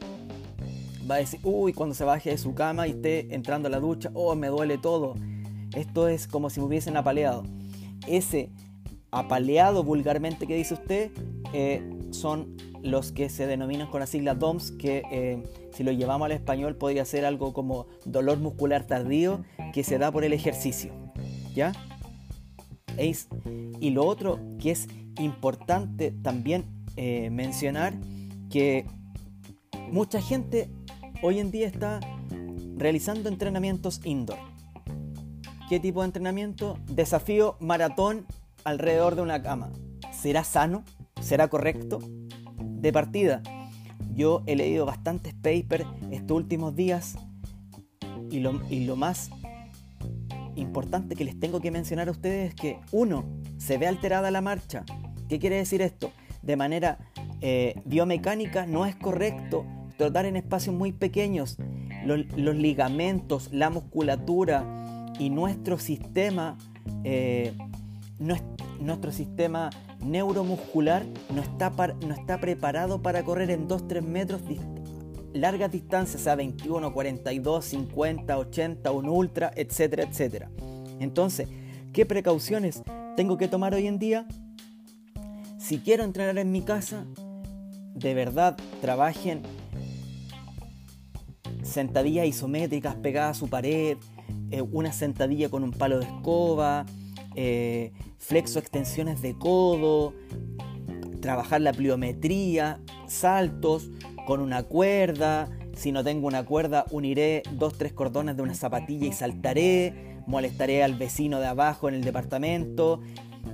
va 1.11 1.17
a 1.17 1.19
decir, 1.19 1.41
uy, 1.43 1.73
cuando 1.73 1.95
se 1.95 2.05
baje 2.05 2.31
de 2.31 2.39
su 2.39 2.55
cama 2.55 2.87
y 2.87 2.91
esté 2.91 3.35
entrando 3.35 3.69
a 3.69 3.71
la 3.71 3.81
ducha, 3.81 4.11
oh, 4.15 4.35
me 4.35 4.49
duele 4.49 4.79
todo. 4.79 5.15
Esto 5.75 6.09
es 6.09 6.27
como 6.27 6.51
si 6.51 6.61
me 6.61 6.67
hubiesen 6.67 6.97
apaleado. 6.97 7.45
Ese 8.07 8.51
apaleado 9.11 9.85
vulgarmente 9.85 10.47
que 10.47 10.55
dice 10.55 10.75
usted 10.75 11.11
eh, 11.53 11.83
son 12.11 12.57
los 12.83 13.11
que 13.13 13.29
se 13.29 13.47
denominan 13.47 13.89
con 13.89 14.01
la 14.01 14.07
sigla 14.07 14.35
DOMS, 14.35 14.73
que 14.73 15.03
eh, 15.11 15.43
si 15.73 15.83
lo 15.83 15.93
llevamos 15.93 16.27
al 16.27 16.33
español 16.33 16.77
podría 16.77 17.05
ser 17.05 17.25
algo 17.25 17.53
como 17.53 17.87
dolor 18.05 18.39
muscular 18.39 18.87
tardío 18.87 19.45
que 19.73 19.85
se 19.85 19.99
da 19.99 20.11
por 20.11 20.25
el 20.25 20.33
ejercicio. 20.33 20.93
¿Ya? 21.55 21.73
Y 23.81 23.91
lo 23.91 24.07
otro 24.07 24.41
que 24.59 24.73
es 24.73 24.89
importante 25.19 26.11
también 26.11 26.65
eh, 26.97 27.31
mencionar, 27.31 27.95
que 28.51 28.87
mucha 29.91 30.21
gente 30.21 30.69
hoy 31.23 31.39
en 31.39 31.51
día 31.51 31.67
está 31.67 32.01
realizando 32.77 33.29
entrenamientos 33.29 34.01
indoor. 34.05 34.39
¿Qué 35.69 35.79
tipo 35.79 36.01
de 36.01 36.07
entrenamiento? 36.07 36.79
Desafío 36.87 37.57
maratón 37.61 38.27
alrededor 38.65 39.15
de 39.17 39.23
una 39.23 39.43
cama. 39.43 39.71
¿Será 40.13 40.43
sano? 40.43 40.83
¿Será 41.21 41.49
correcto? 41.49 42.01
De 42.59 42.93
partida, 42.93 43.43
yo 44.15 44.43
he 44.47 44.57
leído 44.57 44.87
bastantes 44.87 45.35
papers 45.35 45.87
estos 46.11 46.37
últimos 46.37 46.75
días 46.75 47.17
y 48.31 48.41
lo, 48.41 48.61
y 48.71 48.85
lo 48.85 48.97
más 48.97 49.31
importante 50.59 51.15
que 51.15 51.25
les 51.25 51.39
tengo 51.39 51.61
que 51.61 51.71
mencionar 51.71 52.09
a 52.09 52.11
ustedes 52.11 52.51
es 52.51 52.55
que, 52.55 52.81
uno, 52.93 53.25
se 53.57 53.79
ve 53.79 53.87
alterada 53.87 54.31
la 54.31 54.41
marcha. 54.41 54.85
¿Qué 55.29 55.39
quiere 55.39 55.57
decir 55.57 55.83
esto? 55.83 56.13
De 56.43 56.57
manera 56.57 56.99
eh, 57.41 57.81
biomecánica 57.85 58.67
no 58.67 58.87
es 58.87 58.97
correcto 58.97 59.65
trotar 59.97 60.27
en 60.27 60.37
espacios 60.37 60.75
muy 60.75 60.93
pequeños. 60.93 61.59
Los, 62.05 62.57
ligamentos, 62.57 63.51
la 63.53 63.71
musculatura 63.71 64.65
y 65.19 65.31
nuestro 65.31 65.79
sistema, 65.79 66.57
eh, 67.05 67.53
nuestro 68.81 69.13
sistema 69.13 69.71
neuromuscular 70.01 71.05
no 71.35 71.43
está, 71.43 71.71
no 72.07 72.15
está 72.15 72.39
preparado 72.41 73.03
para 73.03 73.25
correr 73.25 73.51
en 73.51 73.69
2-3 73.69 74.03
metros 74.03 74.43
largas 75.39 75.71
distancias, 75.71 76.23
sea 76.23 76.35
21, 76.35 76.93
42, 76.93 77.65
50, 77.65 78.39
80, 78.39 78.91
un 78.93 79.09
ultra, 79.09 79.53
etcétera, 79.55 80.05
etcétera. 80.05 80.51
Entonces, 81.01 81.49
¿qué 81.93 82.07
precauciones 82.07 82.83
tengo 83.17 83.39
que 83.39 83.49
tomar 83.49 83.75
hoy 83.75 83.87
en 83.87 83.99
día? 83.99 84.27
Si 85.59 85.79
quiero 85.79 86.05
entrenar 86.05 86.39
en 86.39 86.51
mi 86.53 86.63
casa, 86.63 87.05
de 87.95 88.15
verdad 88.15 88.57
trabajen 88.81 89.43
sentadillas 91.63 92.27
isométricas 92.27 92.95
pegadas 92.97 93.37
a 93.37 93.41
su 93.41 93.49
pared, 93.49 93.99
eh, 94.51 94.63
una 94.63 94.93
sentadilla 94.93 95.49
con 95.49 95.63
un 95.63 95.73
palo 95.73 95.99
de 95.99 96.07
escoba, 96.07 96.87
eh, 97.35 97.93
flexo 98.19 98.59
extensiones 98.59 99.21
de 99.21 99.37
codo, 99.37 100.15
trabajar 101.21 101.61
la 101.61 101.73
pliometría, 101.73 102.81
saltos 103.07 103.91
con 104.29 104.41
una 104.43 104.63
cuerda. 104.63 105.49
Si 105.75 105.91
no 105.91 106.05
tengo 106.05 106.27
una 106.27 106.45
cuerda, 106.45 106.85
uniré 106.91 107.43
dos, 107.51 107.79
tres 107.79 107.95
cordones 107.95 108.37
de 108.37 108.43
una 108.43 108.53
zapatilla 108.53 109.07
y 109.07 109.13
saltaré. 109.13 110.21
Molestaré 110.27 110.83
al 110.83 110.97
vecino 110.97 111.41
de 111.41 111.47
abajo 111.47 111.89
en 111.89 111.95
el 111.95 112.05
departamento. 112.05 113.01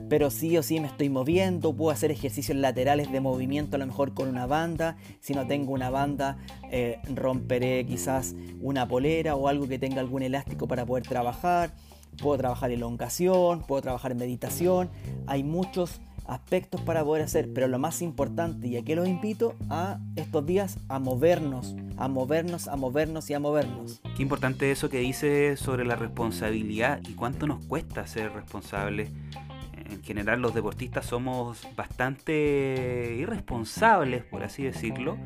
pero 0.09 0.31
sí 0.31 0.57
o 0.57 0.65
sí 0.65 0.81
me 0.81 0.89
estoy 0.89 1.09
moviendo, 1.11 1.73
puedo 1.77 1.93
hacer 1.93 2.11
ejercicios 2.11 2.59
laterales 2.59 3.13
de 3.13 3.21
movimiento 3.21 3.77
a 3.77 3.79
lo 3.79 3.87
mejor 3.87 4.15
con 4.15 4.29
una 4.29 4.47
banda, 4.47 4.97
si 5.21 5.35
no 5.35 5.47
tengo 5.47 5.73
una 5.73 5.91
banda 5.91 6.39
eh, 6.73 6.99
romperé 7.09 7.87
quizás 7.87 8.35
una 8.61 8.89
polera 8.89 9.37
o 9.37 9.47
algo 9.47 9.69
que 9.69 9.79
tenga 9.79 10.01
algún 10.01 10.23
elástico 10.23 10.67
para 10.67 10.85
poder 10.85 11.05
trabajar, 11.05 11.75
puedo 12.21 12.39
trabajar 12.39 12.73
elongación, 12.73 13.63
puedo 13.63 13.83
trabajar 13.83 14.15
meditación, 14.17 14.91
hay 15.27 15.45
muchos 15.45 16.01
aspectos 16.27 16.81
para 16.81 17.05
poder 17.05 17.23
hacer, 17.23 17.53
pero 17.53 17.69
lo 17.69 17.79
más 17.79 18.03
importante, 18.03 18.69
y 18.69 18.77
aquí 18.77 18.95
los 18.95 19.09
invito 19.09 19.55
a 19.71 19.99
estos 20.17 20.45
días 20.47 20.79
a 20.89 20.99
movernos, 20.99 21.75
a 21.97 22.09
movernos, 22.09 22.69
a 22.69 22.77
movernos 22.77 23.31
y 23.31 23.35
a 23.35 23.41
movernos. 23.41 24.01
Qué 24.17 24.23
importante 24.23 24.71
eso 24.71 24.89
que 24.89 24.99
dice 24.99 25.57
sobre 25.57 25.85
la 25.85 25.97
responsabilidad 25.97 27.01
y 27.09 27.15
cuánto 27.15 27.47
nos 27.47 27.65
cuesta 27.67 28.07
ser 28.07 28.33
responsables. 28.33 29.11
En 29.91 30.03
general 30.03 30.41
los 30.41 30.55
deportistas 30.55 31.07
somos 31.07 31.69
bastante 31.77 33.17
irresponsables, 33.19 34.25
por 34.25 34.43
así 34.43 34.63
decirlo, 34.63 35.19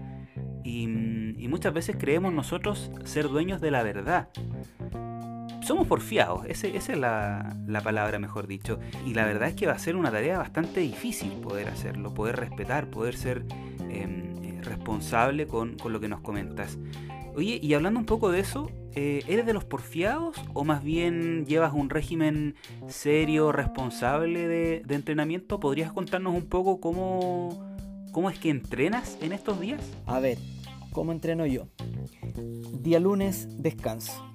y, 0.64 0.82
y 0.82 1.48
muchas 1.48 1.72
veces 1.72 1.96
creemos 1.98 2.32
nosotros 2.32 2.90
ser 3.04 3.28
dueños 3.28 3.60
de 3.60 3.70
la 3.70 3.82
verdad 3.82 4.28
somos 5.68 5.86
porfiados, 5.86 6.46
esa 6.48 6.66
es 6.66 6.88
la, 6.96 7.54
palabra 7.84 8.18
mejor 8.18 8.46
dicho. 8.46 8.80
Y 9.04 9.12
la 9.12 9.26
verdad 9.26 9.50
es 9.50 9.54
que 9.54 9.66
va 9.66 9.74
a 9.74 9.78
ser 9.78 9.96
una 9.96 10.10
tarea 10.10 10.38
bastante 10.38 10.80
difícil 10.80 11.30
poder 11.32 11.68
hacerlo, 11.68 12.14
poder 12.14 12.36
respetar, 12.36 12.88
poder 12.88 13.14
ser 13.14 13.44
em, 13.90 14.42
eh, 14.42 14.60
responsable 14.62 15.46
con, 15.46 15.76
lo 15.84 16.00
que 16.00 16.08
nos 16.08 16.20
comentas. 16.20 16.78
Oye, 17.36 17.60
y 17.62 17.74
hablando 17.74 18.00
un 18.00 18.06
poco 18.06 18.30
de 18.30 18.40
eso, 18.40 18.70
eh, 18.94 19.22
¿eres 19.28 19.44
de 19.44 19.52
los 19.52 19.66
porfiados 19.66 20.36
o 20.54 20.64
más 20.64 20.82
bien 20.82 21.44
llevas 21.44 21.74
un 21.74 21.90
régimen 21.90 22.54
serio, 22.88 23.52
responsable 23.52 24.48
de, 24.48 24.82
entrenamiento? 24.88 25.60
¿Podrías 25.60 25.92
contarnos 25.92 26.34
un 26.34 26.46
poco 26.46 26.80
cómo, 26.80 27.62
cómo 28.10 28.30
es 28.30 28.38
que 28.38 28.48
entrenas 28.48 29.18
en 29.20 29.32
estos 29.32 29.60
días? 29.60 29.82
A 30.06 30.18
ver, 30.18 30.38
¿cómo 30.92 31.12
entreno 31.12 31.44
yo? 31.44 31.68
Día 32.80 33.00
lunes, 33.00 33.62
descanso 33.62 34.28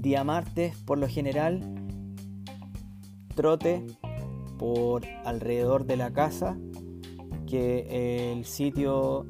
Día 0.00 0.24
martes, 0.24 0.76
por 0.78 0.98
lo 0.98 1.08
general, 1.08 1.60
trote 3.34 3.86
por 4.58 5.04
alrededor 5.24 5.86
de 5.86 5.96
la 5.96 6.12
casa, 6.12 6.56
que 7.46 8.32
el 8.32 8.44
sitio 8.44 9.26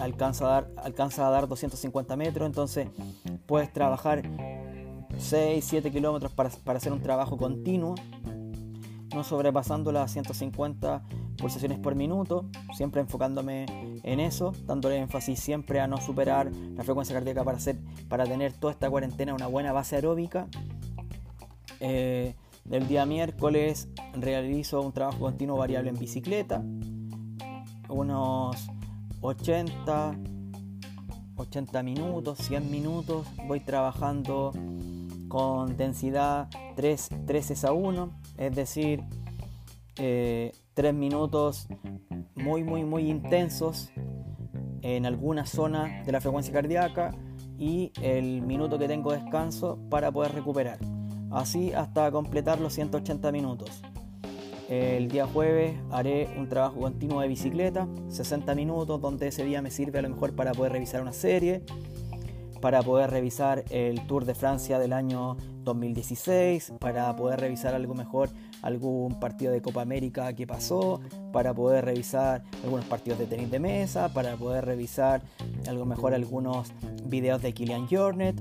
alcanza 0.00 0.46
a 0.46 0.48
dar, 0.48 0.70
alcanza 0.76 1.26
a 1.26 1.30
dar 1.30 1.48
250 1.48 2.16
metros, 2.16 2.46
entonces 2.46 2.88
puedes 3.46 3.72
trabajar 3.72 4.22
6, 5.18 5.64
7 5.64 5.90
kilómetros 5.90 6.32
para, 6.32 6.50
para 6.50 6.78
hacer 6.78 6.92
un 6.92 7.02
trabajo 7.02 7.36
continuo, 7.36 7.94
no 9.14 9.24
sobrepasando 9.24 9.92
las 9.92 10.12
150 10.12 11.02
pulsaciones 11.36 11.78
por 11.78 11.94
minuto, 11.94 12.46
siempre 12.74 13.00
enfocándome 13.00 13.66
en 14.02 14.20
eso, 14.20 14.52
dándole 14.66 14.98
énfasis 14.98 15.40
siempre 15.40 15.80
a 15.80 15.86
no 15.86 15.98
superar 15.98 16.50
la 16.52 16.84
frecuencia 16.84 17.14
cardíaca 17.14 17.44
para, 17.44 17.56
hacer, 17.56 17.78
para 18.08 18.24
tener 18.24 18.52
toda 18.52 18.72
esta 18.72 18.88
cuarentena 18.90 19.34
una 19.34 19.46
buena 19.46 19.72
base 19.72 19.96
aeróbica. 19.96 20.46
Eh, 21.80 22.34
del 22.64 22.88
día 22.88 23.04
miércoles 23.04 23.88
realizo 24.14 24.80
un 24.80 24.92
trabajo 24.92 25.18
continuo 25.18 25.58
variable 25.58 25.90
en 25.90 25.98
bicicleta, 25.98 26.62
unos 27.88 28.68
80, 29.20 30.16
80 31.36 31.82
minutos, 31.82 32.38
100 32.38 32.70
minutos, 32.70 33.26
voy 33.46 33.60
trabajando 33.60 34.52
con 35.28 35.76
densidad 35.76 36.48
3, 36.76 37.08
3 37.26 37.64
a 37.64 37.72
1, 37.72 38.10
es 38.38 38.54
decir, 38.54 39.02
eh, 39.96 40.52
tres 40.74 40.94
minutos 40.94 41.68
muy, 42.34 42.64
muy, 42.64 42.84
muy 42.84 43.08
intensos 43.10 43.90
en 44.82 45.06
alguna 45.06 45.46
zona 45.46 46.02
de 46.04 46.12
la 46.12 46.20
frecuencia 46.20 46.52
cardíaca 46.52 47.12
y 47.58 47.92
el 48.02 48.42
minuto 48.42 48.78
que 48.78 48.88
tengo 48.88 49.12
de 49.12 49.18
descanso 49.20 49.78
para 49.88 50.10
poder 50.10 50.32
recuperar. 50.32 50.78
Así 51.30 51.72
hasta 51.72 52.10
completar 52.10 52.60
los 52.60 52.74
180 52.74 53.32
minutos. 53.32 53.82
El 54.68 55.08
día 55.08 55.26
jueves 55.26 55.74
haré 55.90 56.28
un 56.38 56.48
trabajo 56.48 56.80
continuo 56.80 57.20
de 57.20 57.28
bicicleta, 57.28 57.86
60 58.08 58.54
minutos, 58.54 59.00
donde 59.00 59.28
ese 59.28 59.44
día 59.44 59.60
me 59.60 59.70
sirve 59.70 59.98
a 59.98 60.02
lo 60.02 60.08
mejor 60.08 60.34
para 60.34 60.52
poder 60.52 60.72
revisar 60.72 61.02
una 61.02 61.12
serie, 61.12 61.62
para 62.64 62.82
poder 62.82 63.10
revisar 63.10 63.62
el 63.68 64.06
Tour 64.06 64.24
de 64.24 64.34
Francia 64.34 64.78
del 64.78 64.94
año 64.94 65.36
2016, 65.64 66.72
para 66.80 67.14
poder 67.14 67.38
revisar 67.40 67.74
algo 67.74 67.94
mejor 67.94 68.30
algún 68.62 69.20
partido 69.20 69.52
de 69.52 69.60
Copa 69.60 69.82
América 69.82 70.32
que 70.32 70.46
pasó, 70.46 70.98
para 71.30 71.52
poder 71.52 71.84
revisar 71.84 72.42
algunos 72.62 72.86
partidos 72.86 73.18
de 73.18 73.26
tenis 73.26 73.50
de 73.50 73.60
mesa, 73.60 74.08
para 74.14 74.36
poder 74.36 74.64
revisar 74.64 75.20
algo 75.68 75.84
mejor 75.84 76.14
algunos 76.14 76.72
videos 77.04 77.42
de 77.42 77.52
Kilian 77.52 77.86
Jornet. 77.86 78.40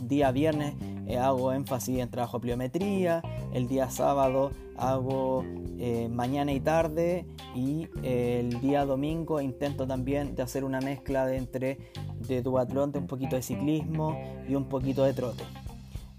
Día 0.00 0.30
viernes 0.30 0.76
eh, 1.06 1.18
hago 1.18 1.52
énfasis 1.52 1.98
en 1.98 2.08
trabajo 2.08 2.38
de 2.38 2.42
pliometría, 2.44 3.20
el 3.52 3.68
día 3.68 3.90
sábado 3.90 4.50
hago 4.80 5.44
eh, 5.78 6.08
mañana 6.10 6.52
y 6.52 6.60
tarde 6.60 7.26
y 7.54 7.88
el 8.02 8.60
día 8.60 8.84
domingo 8.84 9.40
intento 9.40 9.86
también 9.86 10.34
de 10.34 10.42
hacer 10.42 10.64
una 10.64 10.80
mezcla 10.80 11.26
de 11.26 11.36
entre 11.36 11.78
de 12.26 12.42
duatlón, 12.42 12.92
de 12.92 12.98
un 12.98 13.06
poquito 13.06 13.36
de 13.36 13.42
ciclismo 13.42 14.18
y 14.48 14.54
un 14.54 14.64
poquito 14.64 15.04
de 15.04 15.12
trote. 15.12 15.44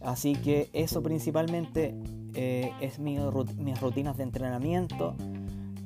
Así 0.02 0.36
que 0.36 0.70
eso 0.74 1.04
principalmente 1.04 1.96
eh, 2.34 2.72
es 2.82 3.00
mi, 3.00 3.18
mis 3.58 3.80
rutinas 3.80 4.18
de 4.18 4.24
entrenamiento. 4.24 5.16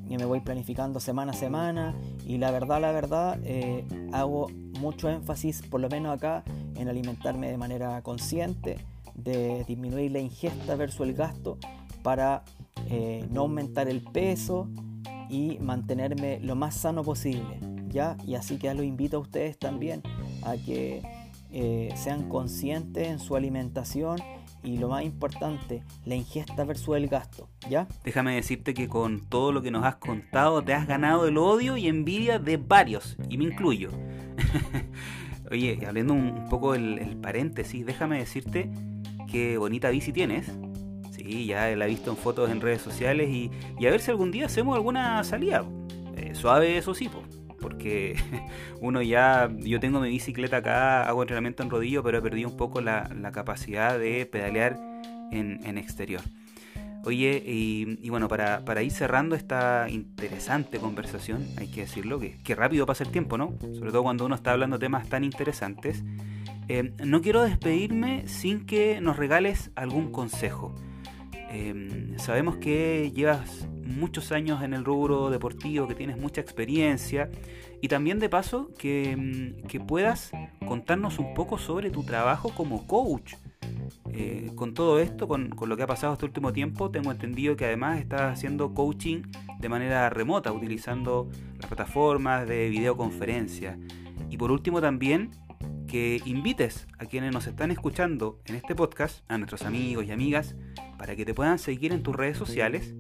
Y 0.07 0.17
me 0.17 0.25
voy 0.25 0.39
planificando 0.39 0.99
semana 0.99 1.31
a 1.31 1.35
semana. 1.35 1.95
Y 2.25 2.37
la 2.37 2.51
verdad, 2.51 2.79
la 2.79 2.91
verdad, 2.91 3.39
eh, 3.43 3.85
hago 4.13 4.49
mucho 4.79 5.09
énfasis, 5.09 5.63
por 5.63 5.81
lo 5.81 5.89
menos 5.89 6.15
acá, 6.15 6.43
en 6.75 6.87
alimentarme 6.87 7.49
de 7.49 7.57
manera 7.57 8.01
consciente, 8.03 8.77
de 9.15 9.63
disminuir 9.67 10.11
la 10.11 10.19
ingesta 10.19 10.75
versus 10.75 11.07
el 11.07 11.15
gasto 11.15 11.57
para 12.03 12.43
eh, 12.89 13.25
no 13.31 13.41
aumentar 13.41 13.87
el 13.87 14.01
peso 14.01 14.69
y 15.29 15.57
mantenerme 15.59 16.39
lo 16.39 16.55
más 16.55 16.75
sano 16.75 17.03
posible. 17.03 17.59
¿ya? 17.89 18.17
Y 18.25 18.35
así 18.35 18.57
que 18.57 18.65
ya 18.67 18.73
lo 18.73 18.83
invito 18.83 19.17
a 19.17 19.19
ustedes 19.21 19.57
también 19.57 20.01
a 20.43 20.55
que 20.57 21.01
sean 21.95 22.27
conscientes 22.27 23.07
en 23.07 23.17
su 23.17 23.37
alimentación 23.37 24.17
y 24.65 24.77
lo 24.77 24.89
más 24.89 25.03
importante, 25.03 25.83
la 26.05 26.15
ingesta 26.15 26.63
versus 26.63 26.97
el 26.97 27.07
gasto, 27.07 27.47
¿ya? 27.69 27.87
Déjame 28.03 28.35
decirte 28.35 28.73
que 28.73 28.87
con 28.87 29.21
todo 29.21 29.51
lo 29.51 29.61
que 29.61 29.71
nos 29.71 29.85
has 29.85 29.97
contado 29.97 30.63
te 30.63 30.73
has 30.73 30.87
ganado 30.87 31.27
el 31.27 31.37
odio 31.37 31.77
y 31.77 31.87
envidia 31.87 32.39
de 32.39 32.57
varios, 32.57 33.15
y 33.29 33.37
me 33.37 33.45
incluyo. 33.45 33.91
Oye, 35.51 35.79
hablando 35.87 36.13
un 36.15 36.49
poco 36.49 36.73
el, 36.73 37.17
paréntesis, 37.17 37.85
déjame 37.85 38.17
decirte 38.17 38.71
qué 39.31 39.57
bonita 39.57 39.89
bici 39.89 40.11
tienes. 40.11 40.51
Sí, 41.25 41.47
ya 41.47 41.75
la 41.75 41.85
he 41.85 41.89
visto 41.89 42.11
en 42.11 42.17
fotos 42.17 42.51
en 42.51 42.61
redes 42.61 42.83
sociales 42.83 43.29
y, 43.29 43.49
a 43.85 43.89
ver 43.89 43.99
si 43.99 44.11
algún 44.11 44.29
día 44.29 44.45
hacemos 44.45 44.75
alguna 44.75 45.23
salida. 45.23 45.65
Eh, 46.15 46.35
suave, 46.35 46.77
eso 46.77 46.93
sí, 46.93 47.09
porque 47.59 48.15
uno 48.81 49.01
ya, 49.01 49.49
yo 49.57 49.79
tengo 49.79 49.99
mi 49.99 50.09
bicicleta 50.09 50.57
acá, 50.57 51.01
hago 51.01 51.23
entrenamiento 51.23 51.63
en 51.63 51.71
rodillo, 51.71 52.03
pero 52.03 52.19
he 52.19 52.21
perdido 52.21 52.47
un 52.47 52.57
poco 52.57 52.79
la, 52.79 53.09
capacidad 53.33 53.97
de 53.97 54.27
pedalear 54.27 54.77
en, 55.31 55.77
exterior. 55.79 56.21
Oye, 57.05 57.41
y, 57.43 58.07
bueno, 58.11 58.27
para, 58.27 58.83
ir 58.83 58.91
cerrando 58.91 59.35
esta 59.35 59.87
interesante 59.89 60.77
conversación, 60.77 61.43
hay 61.57 61.69
que 61.69 61.81
decirlo, 61.81 62.19
que, 62.19 62.55
rápido 62.55 62.85
pasa 62.85 63.03
el 63.03 63.09
tiempo, 63.09 63.35
¿no? 63.35 63.55
Sobre 63.73 63.91
todo 63.91 64.03
cuando 64.03 64.27
uno 64.27 64.35
está 64.35 64.51
hablando 64.51 64.77
temas 64.77 65.09
tan 65.09 65.23
interesantes. 65.23 66.03
Eh, 66.67 66.93
no 67.03 67.21
quiero 67.21 67.41
despedirme 67.43 68.27
sin 68.27 68.67
que 68.67 69.01
nos 69.01 69.17
regales 69.17 69.71
algún 69.75 70.11
consejo. 70.11 70.75
Eh, 71.57 72.15
sabemos 72.17 72.57
que 72.57 73.13
llevas 73.15 73.69
muchos 73.81 74.33
años 74.33 74.61
en 74.61 74.73
el 74.73 74.83
rubro 74.83 75.29
deportivo, 75.29 75.87
que 75.87 75.95
tienes 75.95 76.17
mucha 76.17 76.41
experiencia 76.41 77.29
y 77.81 77.87
también 77.87 78.19
de 78.19 78.27
paso 78.27 78.71
que, 78.77 79.15
mm, 79.15 79.85
puedas 79.87 80.31
contarnos 80.67 81.17
un 81.17 81.33
poco 81.33 81.57
sobre 81.57 81.91
tu 81.91 82.03
trabajo 82.03 82.49
como 82.49 82.85
coach. 82.87 83.35
Eh, 84.11 84.51
con 84.55 84.73
todo 84.73 84.99
esto, 84.99 85.27
con, 85.29 85.55
lo 85.65 85.77
que 85.77 85.83
ha 85.83 85.87
pasado 85.87 86.13
este 86.13 86.25
último 86.25 86.51
tiempo, 86.51 86.91
tengo 86.91 87.11
entendido 87.11 87.55
que 87.55 87.65
además 87.65 87.99
estás 87.99 88.33
haciendo 88.33 88.73
coaching 88.73 89.21
de 89.59 89.69
manera 89.69 90.09
remota, 90.09 90.51
utilizando 90.51 91.29
las 91.57 91.67
plataformas 91.67 92.47
de 92.47 92.69
videoconferencia. 92.69 93.77
Y 94.29 94.37
por 94.37 94.51
último 94.51 94.81
también 94.81 95.31
que 95.87 96.21
invites 96.25 96.87
a 96.97 97.05
quienes 97.05 97.33
nos 97.33 97.47
están 97.47 97.71
escuchando 97.71 98.39
en 98.45 98.55
este 98.55 98.75
podcast, 98.75 99.29
a 99.29 99.37
nuestros 99.37 99.63
amigos 99.63 100.05
y 100.05 100.11
amigas, 100.11 100.55
para 100.97 101.15
que 101.15 101.25
te 101.25 101.33
puedan 101.33 101.59
seguir 101.59 101.91
en 101.91 102.03
tus 102.03 102.15
redes 102.15 102.37
sociales 102.37 102.95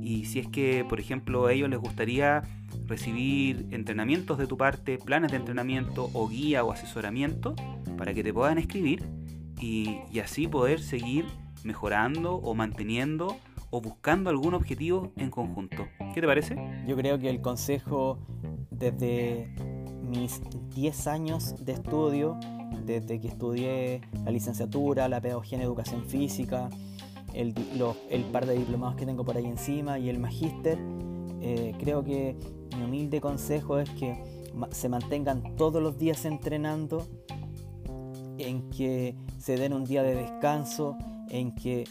y 0.00 0.24
si 0.26 0.38
es 0.38 0.48
que, 0.48 0.84
por 0.88 1.00
ejemplo, 1.00 1.46
a 1.46 1.52
ellos 1.52 1.68
les 1.68 1.78
gustaría 1.78 2.42
recibir 2.86 3.66
entrenamientos 3.70 4.38
de 4.38 4.46
tu 4.46 4.56
parte, 4.56 4.98
planes 4.98 5.30
de 5.30 5.38
entrenamiento 5.38 6.10
o 6.12 6.28
guía 6.28 6.64
o 6.64 6.72
asesoramiento, 6.72 7.54
para 7.96 8.14
que 8.14 8.22
te 8.22 8.32
puedan 8.32 8.58
escribir 8.58 9.04
y, 9.60 10.00
así 10.22 10.46
poder 10.46 10.80
seguir 10.80 11.26
mejorando 11.64 12.36
o 12.36 12.54
manteniendo 12.54 13.36
o 13.70 13.80
buscando 13.80 14.30
algún 14.30 14.54
objetivo 14.54 15.12
en 15.16 15.30
conjunto. 15.30 15.88
¿Qué 16.14 16.20
te 16.20 16.26
parece? 16.26 16.56
Yo 16.86 16.96
creo 16.96 17.18
que 17.18 17.28
el 17.28 17.40
consejo 17.40 18.18
desde 18.70 19.52
mis 20.08 20.40
10 20.74 21.06
años 21.06 21.54
de 21.64 21.72
estudio, 21.72 22.38
desde 22.84 23.20
que 23.20 23.28
estudié 23.28 24.00
la 24.24 24.30
licenciatura, 24.30 25.08
la 25.08 25.20
pedagogía 25.20 25.58
en 25.58 25.64
educación 25.64 26.04
física, 26.04 26.70
el, 27.34 27.52
par 28.32 28.46
de 28.46 28.56
diplomados 28.56 28.96
que 28.96 29.06
tengo 29.06 29.24
por 29.24 29.36
ahí 29.36 29.46
encima 29.46 29.98
y 29.98 30.08
el 30.08 30.18
magíster, 30.18 30.78
eh, 31.40 31.74
creo 31.78 32.02
que 32.02 32.36
mi 32.76 32.84
humilde 32.84 33.20
consejo 33.20 33.78
es 33.78 33.88
que 33.90 34.22
se 34.72 34.88
mantengan 34.88 35.56
todos 35.56 35.82
los 35.82 35.98
días 35.98 36.24
entrenando, 36.24 37.06
en 38.38 38.70
que 38.70 39.16
se 39.38 39.56
den 39.56 39.72
un 39.72 39.84
día 39.84 40.02
de 40.02 40.14
descanso, 40.14 40.96
en 41.28 41.54
que 41.54 41.84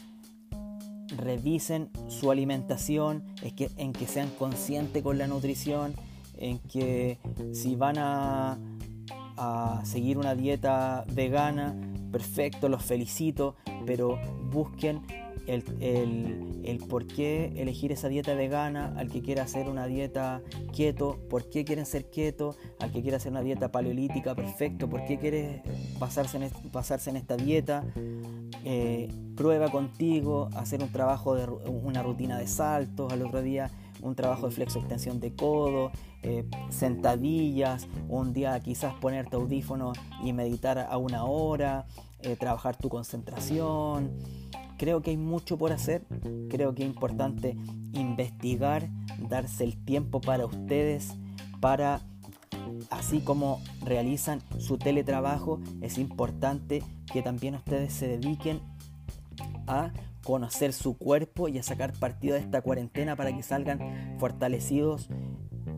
revisen 1.15 1.89
su 2.07 2.31
alimentación, 2.31 3.23
en 3.41 3.93
que 3.93 4.07
sean 4.07 4.29
conscientes 4.37 5.03
con 5.03 5.17
la 5.17 5.27
nutrición, 5.27 5.93
en 6.37 6.59
que 6.59 7.19
si 7.53 7.75
van 7.75 7.97
a, 7.97 8.57
a 9.37 9.81
seguir 9.83 10.17
una 10.17 10.35
dieta 10.35 11.05
vegana, 11.13 11.75
perfecto, 12.11 12.69
los 12.69 12.83
felicito, 12.83 13.55
pero 13.85 14.19
busquen 14.51 15.01
el, 15.47 16.79
por 16.89 17.07
qué 17.07 17.53
elegir 17.55 17.91
esa 17.91 18.09
dieta 18.09 18.33
vegana, 18.33 18.93
al 18.97 19.09
que 19.09 19.21
quiera 19.21 19.43
hacer 19.43 19.69
una 19.69 19.87
dieta 19.87 20.41
keto, 20.75 21.17
por 21.29 21.49
qué 21.49 21.63
quieren 21.63 21.85
ser 21.85 22.09
keto, 22.09 22.55
al 22.79 22.91
que 22.91 23.01
quiera 23.01 23.17
hacer 23.17 23.31
una 23.31 23.41
dieta 23.41 23.71
paleolítica, 23.71 24.35
perfecto, 24.35 24.89
por 24.89 25.05
qué 25.05 25.17
quiere 25.17 25.63
basarse 25.99 26.37
en, 26.37 26.51
basarse 26.71 27.09
en 27.09 27.15
esta 27.15 27.37
dieta, 27.37 27.85
eh, 28.65 29.09
prueba 29.35 29.69
contigo, 29.71 30.49
hacer 30.55 30.83
un 30.83 30.91
trabajo 30.91 31.35
de 31.35 31.47
una 31.47 32.03
rutina 32.03 32.37
de 32.37 32.47
saltos, 32.47 33.11
al 33.11 33.21
otro 33.21 33.41
día 33.41 33.71
un 34.07 34.15
trabajo 34.15 34.47
de 34.47 34.51
flexo 34.53 34.79
extensión 34.79 35.19
de 35.19 35.35
codo, 35.35 35.91
eh, 36.23 36.45
sentadillas, 36.69 37.87
un 38.09 38.33
día 38.33 38.59
quizás 38.59 38.93
ponerte 38.95 39.35
audífono 39.35 39.93
y 40.23 40.33
meditar 40.33 40.79
a 40.79 40.97
una 40.97 41.25
hora, 41.25 41.85
eh, 42.21 42.35
trabajar 42.35 42.75
tu 42.77 42.89
concentración. 42.89 44.11
Creo 44.77 45.01
que 45.01 45.11
hay 45.11 45.17
mucho 45.17 45.57
por 45.57 45.71
hacer, 45.71 46.05
creo 46.49 46.73
que 46.75 46.83
es 46.83 46.89
importante 46.89 47.57
investigar, 47.93 48.89
darse 49.29 49.63
el 49.63 49.83
tiempo 49.83 50.21
para 50.21 50.45
ustedes, 50.45 51.15
para, 51.59 52.01
así 52.91 53.21
como 53.21 53.59
realizan 53.83 54.41
su 54.59 54.77
teletrabajo, 54.77 55.59
es 55.81 55.97
importante 55.97 56.83
que 57.11 57.21
también 57.23 57.55
ustedes 57.55 57.93
se 57.93 58.07
dediquen 58.07 58.61
a 59.65 59.91
conocer 60.27 60.73
su 60.73 60.97
cuerpo 60.97 61.47
y 61.47 61.57
a 61.57 61.63
sacar 61.63 61.93
partido 61.93 62.33
de 62.33 62.41
esta 62.41 62.61
cuarentena 62.61 63.15
para 63.15 63.33
que 63.33 63.41
salgan 63.43 64.17
fortalecidos 64.19 65.07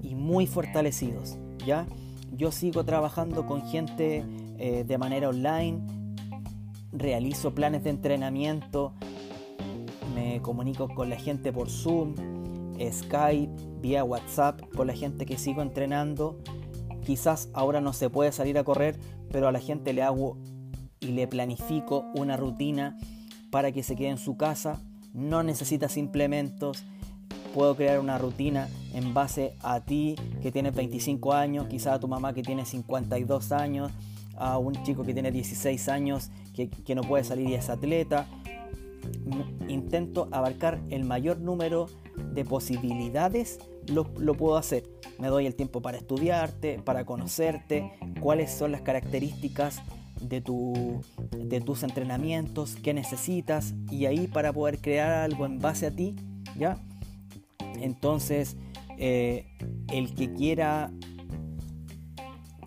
y 0.01 0.15
muy 0.15 0.47
fortalecidos. 0.47 1.37
¿ya? 1.67 1.85
Yo 2.31 2.51
sigo 2.51 2.83
trabajando 2.83 3.45
con 3.45 3.61
gente 3.67 4.25
eh, 4.57 4.85
de 4.87 4.97
manera 4.97 5.29
online, 5.29 5.81
realizo 6.91 7.53
planes 7.53 7.83
de 7.83 7.91
entrenamiento, 7.91 8.95
me 10.15 10.41
comunico 10.41 10.87
con 10.95 11.11
la 11.11 11.17
gente 11.17 11.53
por 11.53 11.69
Zoom, 11.69 12.15
Skype, 12.91 13.51
vía 13.81 14.03
WhatsApp, 14.03 14.61
con 14.75 14.87
la 14.87 14.93
gente 14.93 15.27
que 15.27 15.37
sigo 15.37 15.61
entrenando. 15.61 16.39
Quizás 17.05 17.49
ahora 17.53 17.81
no 17.81 17.93
se 17.93 18.09
puede 18.09 18.31
salir 18.31 18.57
a 18.57 18.63
correr, 18.63 18.99
pero 19.31 19.47
a 19.47 19.51
la 19.51 19.59
gente 19.59 19.93
le 19.93 20.01
hago 20.01 20.39
y 20.99 21.09
le 21.09 21.27
planifico 21.27 22.03
una 22.15 22.35
rutina 22.35 22.97
para 23.51 23.71
que 23.71 23.83
se 23.83 23.95
quede 23.95 24.09
en 24.09 24.17
su 24.17 24.37
casa. 24.37 24.81
No 25.13 25.43
necesitas 25.43 25.97
implementos. 25.97 26.85
Puedo 27.53 27.75
crear 27.75 27.99
una 27.99 28.17
rutina 28.17 28.69
en 28.93 29.13
base 29.13 29.55
a 29.61 29.81
ti 29.81 30.15
que 30.41 30.51
tienes 30.51 30.75
25 30.75 31.33
años, 31.33 31.67
quizás 31.67 31.95
a 31.95 31.99
tu 31.99 32.07
mamá 32.07 32.33
que 32.33 32.43
tiene 32.43 32.65
52 32.65 33.51
años, 33.51 33.91
a 34.35 34.57
un 34.57 34.83
chico 34.83 35.03
que 35.03 35.13
tiene 35.13 35.31
16 35.31 35.89
años 35.89 36.29
que, 36.53 36.95
no 36.95 37.01
puede 37.01 37.23
salir 37.23 37.49
y 37.49 37.55
es 37.55 37.69
atleta. 37.69 38.27
Intento 39.67 40.27
abarcar 40.31 40.79
el 40.89 41.05
mayor 41.05 41.39
número 41.39 41.87
de 42.33 42.45
posibilidades, 42.45 43.59
lo, 43.87 44.05
puedo 44.35 44.57
hacer. 44.57 44.83
Me 45.17 45.27
doy 45.27 45.45
el 45.45 45.55
tiempo 45.55 45.81
para 45.81 45.97
estudiarte, 45.97 46.79
para 46.79 47.05
conocerte, 47.05 47.91
cuáles 48.19 48.51
son 48.51 48.71
las 48.71 48.81
características 48.81 49.81
de, 50.21 50.41
tu, 50.41 51.01
de 51.31 51.61
tus 51.61 51.83
entrenamientos, 51.83 52.75
qué 52.75 52.93
necesitas 52.93 53.73
y 53.89 54.05
ahí 54.05 54.27
para 54.27 54.53
poder 54.53 54.79
crear 54.79 55.11
algo 55.11 55.45
en 55.45 55.59
base 55.59 55.87
a 55.87 55.91
ti, 55.91 56.15
¿ya? 56.57 56.77
Entonces, 57.81 58.57
eh, 58.97 59.45
el 59.91 60.13
que 60.13 60.33
quiera 60.33 60.91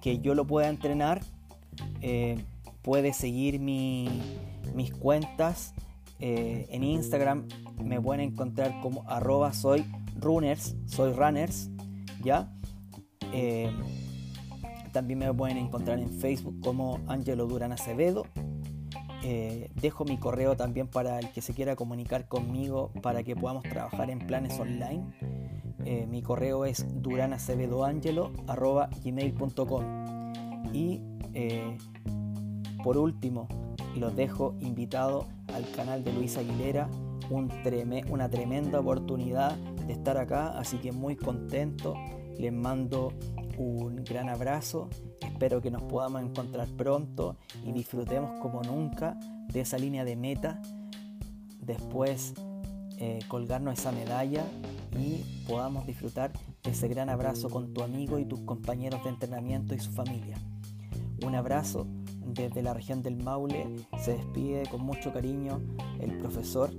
que 0.01 0.19
yo 0.19 0.35
lo 0.35 0.47
pueda 0.47 0.69
entrenar, 0.69 1.21
eh, 2.01 2.43
puede 2.83 3.13
seguir 3.13 3.61
mis 3.61 4.93
cuentas 4.99 5.75
eh, 6.19 6.67
en 6.71 6.83
Instagram. 6.83 7.47
Me 7.85 8.01
pueden 8.01 8.33
encontrar 8.33 8.81
como 8.81 9.09
arroba 9.09 9.53
soy 9.53 9.85
runners, 10.19 10.75
soy 10.87 11.13
runners, 11.13 11.71
¿ya? 12.23 12.53
Eh, 14.93 14.95
también 14.95 15.19
me 15.19 15.33
pueden 15.33 15.57
encontrar 15.57 15.99
en 15.99 16.11
Facebook 16.11 16.61
como 16.61 17.01
Angelo 17.07 17.47
Durán 17.47 17.73
Acevedo. 17.73 18.27
dejo 19.81 20.05
mi 20.05 20.19
correo 20.19 20.55
también 20.57 20.89
para 20.89 21.19
el 21.19 21.31
que 21.31 21.41
se 21.41 21.55
quiera 21.55 21.77
comunicar 21.77 22.29
conmigo 22.29 22.91
para 23.03 23.23
que 23.23 23.35
podamos 23.37 23.63
trabajar 23.63 24.11
en 24.11 24.19
planes 24.19 24.59
online. 24.59 25.05
mi 26.09 26.23
correo 26.23 26.65
es 26.65 26.85
duranacevedoangelo.gmail.com 27.03 29.85
y 30.73 31.01
por 32.83 32.99
último, 32.99 33.47
los 33.97 34.17
dejo 34.17 34.57
invitado 34.61 35.29
al 35.55 35.71
canal 35.71 36.03
de 36.03 36.13
Luis 36.13 36.37
Aguilera, 36.37 36.89
una 37.31 38.29
tremenda 38.29 38.81
oportunidad 38.81 39.57
de 39.87 39.93
estar 39.93 40.17
acá, 40.17 40.59
así 40.59 40.79
que 40.79 40.91
muy 40.91 41.15
contento. 41.15 41.95
Les 42.39 42.53
mando 42.53 43.13
un 43.59 44.05
gran 44.05 44.29
abrazo, 44.29 44.89
espero 45.21 45.61
que 45.61 45.71
nos 45.71 45.83
podamos 45.83 46.23
encontrar 46.23 46.69
pronto 46.69 47.37
y 47.65 47.73
disfrutemos 47.73 48.41
como 48.41 48.63
nunca 48.63 49.19
de 49.53 49.61
esa 49.61 49.79
línea 49.79 50.05
de 50.05 50.17
meta. 50.17 50.61
Después 51.61 52.35
eh, 52.99 53.21
colgarnos 53.29 53.79
esa 53.79 53.93
medalla 53.93 54.45
y 54.99 55.25
podamos 55.47 55.87
disfrutar 55.87 56.33
de 56.63 56.71
ese 56.71 56.89
gran 56.89 57.09
abrazo 57.09 57.49
con 57.51 57.73
tu 57.73 57.83
amigo 57.83 58.19
y 58.19 58.25
tus 58.25 58.41
compañeros 58.41 59.03
de 59.05 59.11
entrenamiento 59.11 59.75
y 59.75 59.79
su 59.79 59.91
familia. 59.93 60.37
Un 61.25 61.35
abrazo 61.35 61.87
desde 62.27 62.63
la 62.63 62.75
región 62.75 63.03
del 63.03 63.17
Maule 63.17 63.67
se 63.99 64.13
despide 64.13 64.65
con 64.71 64.83
mucho 64.83 65.13
cariño 65.13 65.61
el 66.01 66.19
profesor 66.19 66.71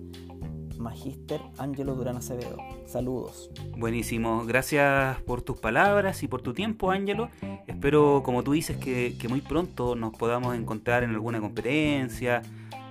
Magíster 0.78 1.42
Ángelo 1.58 1.96
Durán 1.96 2.18
Acevedo. 2.18 2.58
Saludos. 2.86 3.52
Buenísimo, 3.78 4.46
gracias 4.46 5.22
por 5.22 5.42
tus 5.42 5.58
palabras 5.58 6.24
y 6.24 6.28
por 6.28 6.42
tu 6.42 6.54
tiempo, 6.54 6.92
Ángelo. 6.92 7.30
Espero, 7.68 8.22
como 8.24 8.44
tú 8.44 8.54
dices, 8.54 8.78
que, 8.78 9.16
muy 9.30 9.42
pronto 9.42 9.96
nos 9.96 10.14
podamos 10.14 10.56
encontrar 10.56 11.04
en 11.04 11.12
alguna 11.12 11.40
competencia, 11.40 12.42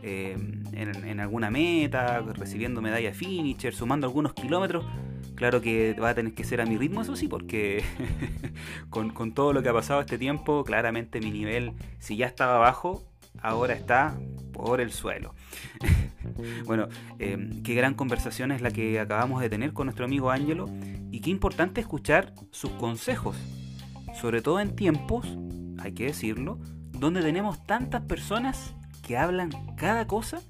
eh, 0.03 0.37
en, 0.73 1.21
alguna 1.21 1.51
meta, 1.51 2.21
recibiendo 2.21 2.81
medalla 2.81 3.12
finisher, 3.12 3.75
sumando 3.75 4.07
algunos 4.07 4.35
kilómetros. 4.35 4.85
Claro 5.35 5.61
que 5.61 5.95
va 5.95 6.11
a 6.11 6.14
tener 6.14 6.35
que 6.35 6.45
ser 6.45 6.61
a 6.61 6.66
mi 6.66 6.77
ritmo, 6.77 7.03
eso 7.03 7.16
sí, 7.16 7.27
porque 7.27 7.83
con, 8.90 9.33
todo 9.33 9.53
lo 9.53 9.62
que 9.62 9.68
ha 9.68 9.73
pasado 9.73 10.01
este 10.01 10.18
tiempo, 10.18 10.64
claramente 10.64 11.21
mi 11.21 11.31
nivel, 11.31 11.73
si 11.99 12.16
ya 12.16 12.27
estaba 12.27 12.59
bajo, 12.59 13.03
ahora 13.40 13.75
está 13.75 14.16
por 14.53 14.81
el 14.81 14.92
suelo. 14.92 15.35
bueno, 16.66 16.88
em, 17.18 17.62
qué 17.62 17.75
gran 17.75 17.95
conversación 17.95 18.53
es 18.53 18.61
la 18.61 18.71
que 18.71 18.99
acabamos 19.01 19.40
de 19.40 19.51
tener 19.51 19.73
con 19.73 19.87
nuestro 19.87 20.05
amigo 20.05 20.31
Ángelo 20.31 20.68
y 21.11 21.21
qué 21.21 21.31
importante 21.31 21.81
escuchar 21.81 22.35
sus 22.51 22.71
consejos, 22.73 23.37
sobre 24.14 24.42
todo 24.42 24.61
en 24.61 24.77
tiempos, 24.77 25.27
hay 25.79 25.92
que 25.92 26.07
decirlo, 26.07 26.59
donde 26.92 27.23
tenemos 27.23 27.64
tantas 27.66 28.03
personas 28.03 28.75
que 29.03 29.16
hablan 29.16 29.51
cada 29.77 30.07
cosa 30.07 30.40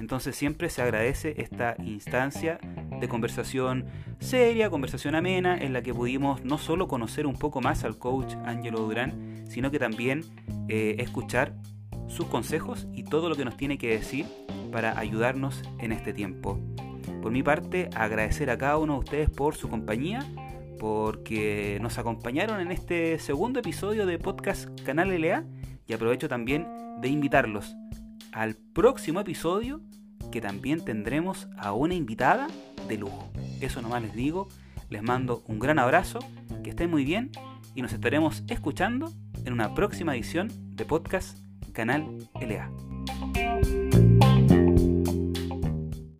entonces 0.00 0.34
siempre 0.34 0.70
se 0.70 0.80
agradece 0.80 1.34
esta 1.36 1.76
instancia 1.84 2.58
de 3.00 3.06
conversación 3.06 3.84
seria, 4.18 4.70
conversación 4.70 5.14
amena, 5.14 5.58
en 5.58 5.74
la 5.74 5.82
que 5.82 5.92
pudimos 5.92 6.42
no 6.42 6.56
solo 6.56 6.88
conocer 6.88 7.26
un 7.26 7.36
poco 7.36 7.60
más 7.60 7.84
al 7.84 7.98
coach 7.98 8.34
Angelo 8.46 8.80
Durán, 8.80 9.44
sino 9.46 9.70
que 9.70 9.78
también 9.78 10.24
eh, 10.68 10.96
escuchar 11.00 11.54
sus 12.10 12.26
consejos 12.26 12.86
y 12.92 13.04
todo 13.04 13.28
lo 13.28 13.36
que 13.36 13.44
nos 13.44 13.56
tiene 13.56 13.78
que 13.78 13.88
decir 13.88 14.26
para 14.72 14.98
ayudarnos 14.98 15.62
en 15.78 15.92
este 15.92 16.12
tiempo. 16.12 16.58
Por 17.22 17.32
mi 17.32 17.42
parte, 17.42 17.90
agradecer 17.94 18.50
a 18.50 18.58
cada 18.58 18.78
uno 18.78 18.94
de 18.94 18.98
ustedes 19.00 19.30
por 19.30 19.54
su 19.54 19.68
compañía, 19.68 20.26
porque 20.78 21.78
nos 21.80 21.98
acompañaron 21.98 22.60
en 22.60 22.72
este 22.72 23.18
segundo 23.18 23.60
episodio 23.60 24.06
de 24.06 24.18
Podcast 24.18 24.68
Canal 24.82 25.08
LA 25.20 25.44
y 25.86 25.92
aprovecho 25.92 26.28
también 26.28 26.66
de 27.00 27.08
invitarlos 27.08 27.74
al 28.32 28.54
próximo 28.54 29.20
episodio 29.20 29.80
que 30.30 30.40
también 30.40 30.84
tendremos 30.84 31.48
a 31.58 31.72
una 31.72 31.94
invitada 31.94 32.46
de 32.88 32.96
lujo. 32.96 33.30
Eso 33.60 33.82
nomás 33.82 34.02
les 34.02 34.14
digo, 34.14 34.48
les 34.88 35.02
mando 35.02 35.42
un 35.46 35.58
gran 35.58 35.78
abrazo, 35.78 36.20
que 36.62 36.70
estén 36.70 36.90
muy 36.90 37.04
bien 37.04 37.30
y 37.74 37.82
nos 37.82 37.92
estaremos 37.92 38.44
escuchando 38.48 39.12
en 39.44 39.52
una 39.52 39.74
próxima 39.74 40.14
edición 40.14 40.50
de 40.76 40.84
podcast 40.84 41.38
Canal 41.72 42.04
LA. 42.40 43.59